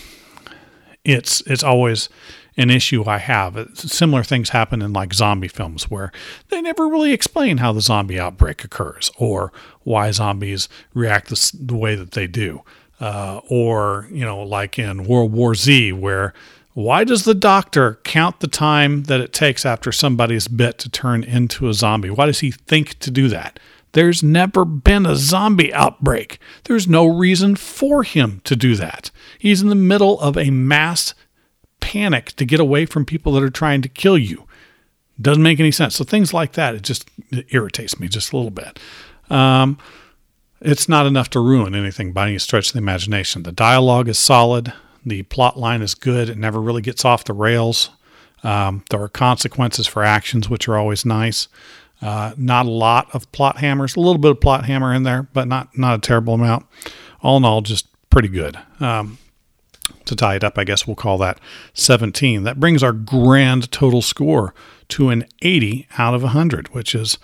it's 1.05 1.41
it's 1.43 1.63
always 1.63 2.09
an 2.57 2.71
issue 2.71 3.05
I 3.07 3.19
have. 3.19 3.71
Similar 3.75 4.25
things 4.25 4.51
happen 4.51 4.83
in 4.83 4.93
like 4.93 5.15
zombie 5.15 5.49
films 5.49 5.91
where 5.91 6.13
they 6.49 6.61
never 6.61 6.89
really 6.89 7.13
explain 7.13 7.59
how 7.59 7.73
the 7.73 7.81
zombie 7.81 8.21
outbreak 8.21 8.63
occurs 8.65 9.11
or 9.17 9.53
why 9.85 10.11
zombies 10.11 10.69
react 10.93 11.29
the, 11.29 11.53
the 11.59 11.77
way 11.77 11.95
that 11.95 12.13
they 12.13 12.27
do. 12.27 12.63
Uh, 13.03 13.41
or, 13.49 14.07
you 14.13 14.25
know, 14.25 14.45
like 14.45 14.79
in 14.79 15.03
World 15.03 15.33
War 15.33 15.57
Z, 15.57 15.91
where 15.91 16.33
why 16.75 17.03
does 17.03 17.25
the 17.25 17.35
doctor 17.35 17.99
count 18.05 18.39
the 18.39 18.47
time 18.47 19.03
that 19.05 19.21
it 19.21 19.33
takes 19.33 19.67
after 19.67 19.91
somebody's 19.91 20.47
bit 20.47 20.79
to 20.79 20.89
turn 20.89 21.25
into 21.25 21.69
a 21.69 21.75
zombie? 21.75 22.11
Why 22.11 22.27
does 22.27 22.39
he 22.41 22.53
think 22.53 23.01
to 23.01 23.11
do 23.11 23.27
that? 23.29 23.59
There's 23.91 24.23
never 24.23 24.65
been 24.65 25.05
a 25.05 25.17
zombie 25.17 25.75
outbreak. 25.75 26.39
There's 26.65 26.87
no 26.87 27.05
reason 27.07 27.57
for 27.57 28.05
him 28.05 28.41
to 28.45 28.55
do 28.55 28.77
that. 28.77 29.11
He's 29.37 29.61
in 29.61 29.69
the 29.69 29.75
middle 29.75 30.21
of 30.21 30.39
a 30.39 30.51
mass 30.51 31.15
panic 31.81 32.27
to 32.37 32.45
get 32.45 32.61
away 32.61 32.87
from 32.87 33.05
people 33.05 33.33
that 33.33 33.43
are 33.43 33.51
trying 33.51 33.83
to 33.83 33.89
kill 33.89 34.17
you. 34.17 34.47
Doesn't 35.21 35.43
make 35.43 35.59
any 35.59 35.73
sense. 35.73 35.97
So 35.97 36.05
things 36.05 36.33
like 36.33 36.53
that, 36.53 36.77
it 36.77 36.83
just 36.83 37.11
it 37.33 37.47
irritates 37.51 37.99
me 37.99 38.07
just 38.07 38.33
a 38.33 38.37
little 38.37 38.53
bit. 38.53 38.79
Um, 39.29 39.77
it's 40.65 40.89
not 40.89 41.07
enough 41.07 41.31
to 41.31 41.41
ruin 41.41 41.75
anything 41.75 42.13
by 42.13 42.29
any 42.29 42.39
stretch 42.39 42.69
of 42.69 42.73
the 42.73 42.79
imagination. 42.79 43.43
The 43.43 43.53
dialogue 43.53 44.09
is 44.09 44.19
solid. 44.19 44.73
The 45.05 45.23
plot 45.25 45.59
line 45.59 45.83
is 45.83 45.95
good. 45.95 46.29
It 46.29 46.39
never 46.39 46.61
really 46.61 46.83
gets 46.83 47.05
off 47.05 47.25
the 47.25 47.33
rails. 47.33 47.91
Um, 48.45 48.85
there 48.91 49.03
are 49.03 49.09
consequences 49.09 49.87
for 49.87 50.03
actions, 50.03 50.49
which 50.49 50.69
are 50.69 50.77
always 50.77 51.05
nice. 51.05 51.49
Uh, 52.01 52.35
not 52.37 52.67
a 52.67 52.71
lot 52.71 53.09
of 53.15 53.31
plot 53.31 53.59
hammers, 53.59 53.95
a 53.95 54.01
little 54.01 54.19
bit 54.19 54.33
of 54.33 54.41
plot 54.41 54.65
hammer 54.65 54.93
in 54.93 55.05
there, 55.05 55.29
but 55.33 55.47
not 55.47 55.77
not 55.79 55.97
a 55.97 56.01
terrible 56.01 56.35
amount. 56.35 56.67
All 57.23 57.37
in 57.37 57.45
all, 57.45 57.61
just 57.61 57.87
pretty 58.11 58.29
good. 58.29 58.59
Um, 58.81 59.19
to 60.05 60.17
tie 60.17 60.37
it 60.37 60.45
up, 60.45 60.59
I 60.59 60.65
guess 60.65 60.87
we'll 60.87 60.97
call 60.97 61.19
that 61.19 61.39
17. 61.75 62.43
That 62.43 62.59
brings 62.59 62.83
our 62.83 62.93
grand 62.93 63.71
total 63.71 64.03
score 64.03 64.55
to 64.89 65.11
an 65.11 65.27
80 65.43 65.87
out 65.97 66.15
of 66.15 66.23
100, 66.23 66.75
which 66.75 66.95
is 66.95 67.19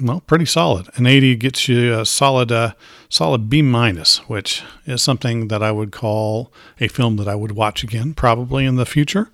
well, 0.00 0.20
pretty 0.20 0.46
solid. 0.46 0.88
An 0.94 1.06
80 1.06 1.36
gets 1.36 1.68
you 1.68 1.98
a 1.98 2.04
solid, 2.04 2.52
uh, 2.52 2.72
solid 3.08 3.48
B 3.48 3.62
minus, 3.62 4.18
which 4.28 4.62
is 4.86 5.02
something 5.02 5.48
that 5.48 5.62
I 5.62 5.72
would 5.72 5.92
call 5.92 6.52
a 6.80 6.88
film 6.88 7.16
that 7.16 7.28
I 7.28 7.34
would 7.34 7.52
watch 7.52 7.82
again, 7.82 8.14
probably 8.14 8.64
in 8.64 8.76
the 8.76 8.86
future. 8.86 9.30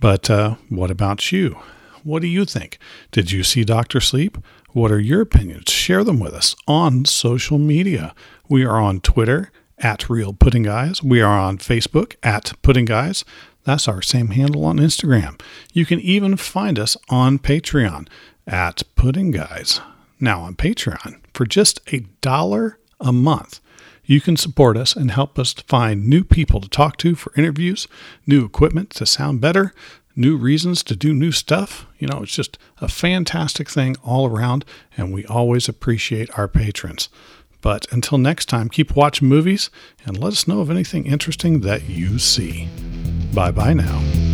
But 0.00 0.28
uh, 0.28 0.56
what 0.68 0.90
about 0.90 1.30
you? 1.30 1.58
What 2.02 2.22
do 2.22 2.28
you 2.28 2.44
think? 2.44 2.78
Did 3.12 3.30
you 3.30 3.44
see 3.44 3.64
Doctor 3.64 4.00
Sleep? 4.00 4.36
What 4.70 4.90
are 4.90 4.98
your 4.98 5.20
opinions? 5.20 5.70
Share 5.70 6.02
them 6.02 6.18
with 6.18 6.32
us 6.32 6.56
on 6.66 7.04
social 7.04 7.58
media. 7.58 8.14
We 8.48 8.64
are 8.64 8.80
on 8.80 9.00
Twitter 9.00 9.52
at 9.78 10.10
Real 10.10 10.32
Pudding 10.32 10.64
Guys. 10.64 11.02
We 11.02 11.20
are 11.20 11.38
on 11.38 11.58
Facebook 11.58 12.16
at 12.22 12.52
Pudding 12.62 12.86
Guys. 12.86 13.24
That's 13.64 13.86
our 13.86 14.02
same 14.02 14.28
handle 14.28 14.64
on 14.64 14.78
Instagram. 14.78 15.40
You 15.72 15.86
can 15.86 16.00
even 16.00 16.36
find 16.36 16.78
us 16.78 16.96
on 17.08 17.38
Patreon 17.38 18.08
at 18.46 18.82
Pudding 18.96 19.30
Guys 19.30 19.80
now 20.22 20.40
on 20.40 20.54
Patreon. 20.54 21.20
For 21.34 21.44
just 21.44 21.80
a 21.92 22.00
dollar 22.20 22.78
a 23.00 23.12
month, 23.12 23.60
you 24.04 24.20
can 24.20 24.36
support 24.36 24.76
us 24.76 24.96
and 24.96 25.10
help 25.10 25.38
us 25.38 25.52
find 25.52 26.06
new 26.06 26.24
people 26.24 26.60
to 26.60 26.68
talk 26.68 26.96
to 26.98 27.14
for 27.14 27.32
interviews, 27.36 27.86
new 28.26 28.44
equipment 28.44 28.90
to 28.90 29.06
sound 29.06 29.40
better, 29.40 29.72
new 30.16 30.36
reasons 30.36 30.82
to 30.84 30.96
do 30.96 31.14
new 31.14 31.32
stuff. 31.32 31.86
You 31.98 32.08
know, 32.08 32.22
it's 32.22 32.34
just 32.34 32.58
a 32.80 32.88
fantastic 32.88 33.68
thing 33.68 33.96
all 34.04 34.26
around, 34.26 34.64
and 34.96 35.12
we 35.12 35.24
always 35.26 35.68
appreciate 35.68 36.36
our 36.38 36.48
patrons. 36.48 37.08
But 37.60 37.86
until 37.92 38.18
next 38.18 38.46
time, 38.46 38.68
keep 38.68 38.96
watching 38.96 39.28
movies 39.28 39.70
and 40.04 40.18
let 40.18 40.32
us 40.32 40.48
know 40.48 40.60
of 40.60 40.70
anything 40.70 41.06
interesting 41.06 41.60
that 41.60 41.88
you 41.88 42.18
see. 42.18 42.68
Bye 43.32 43.52
bye 43.52 43.72
now. 43.72 44.31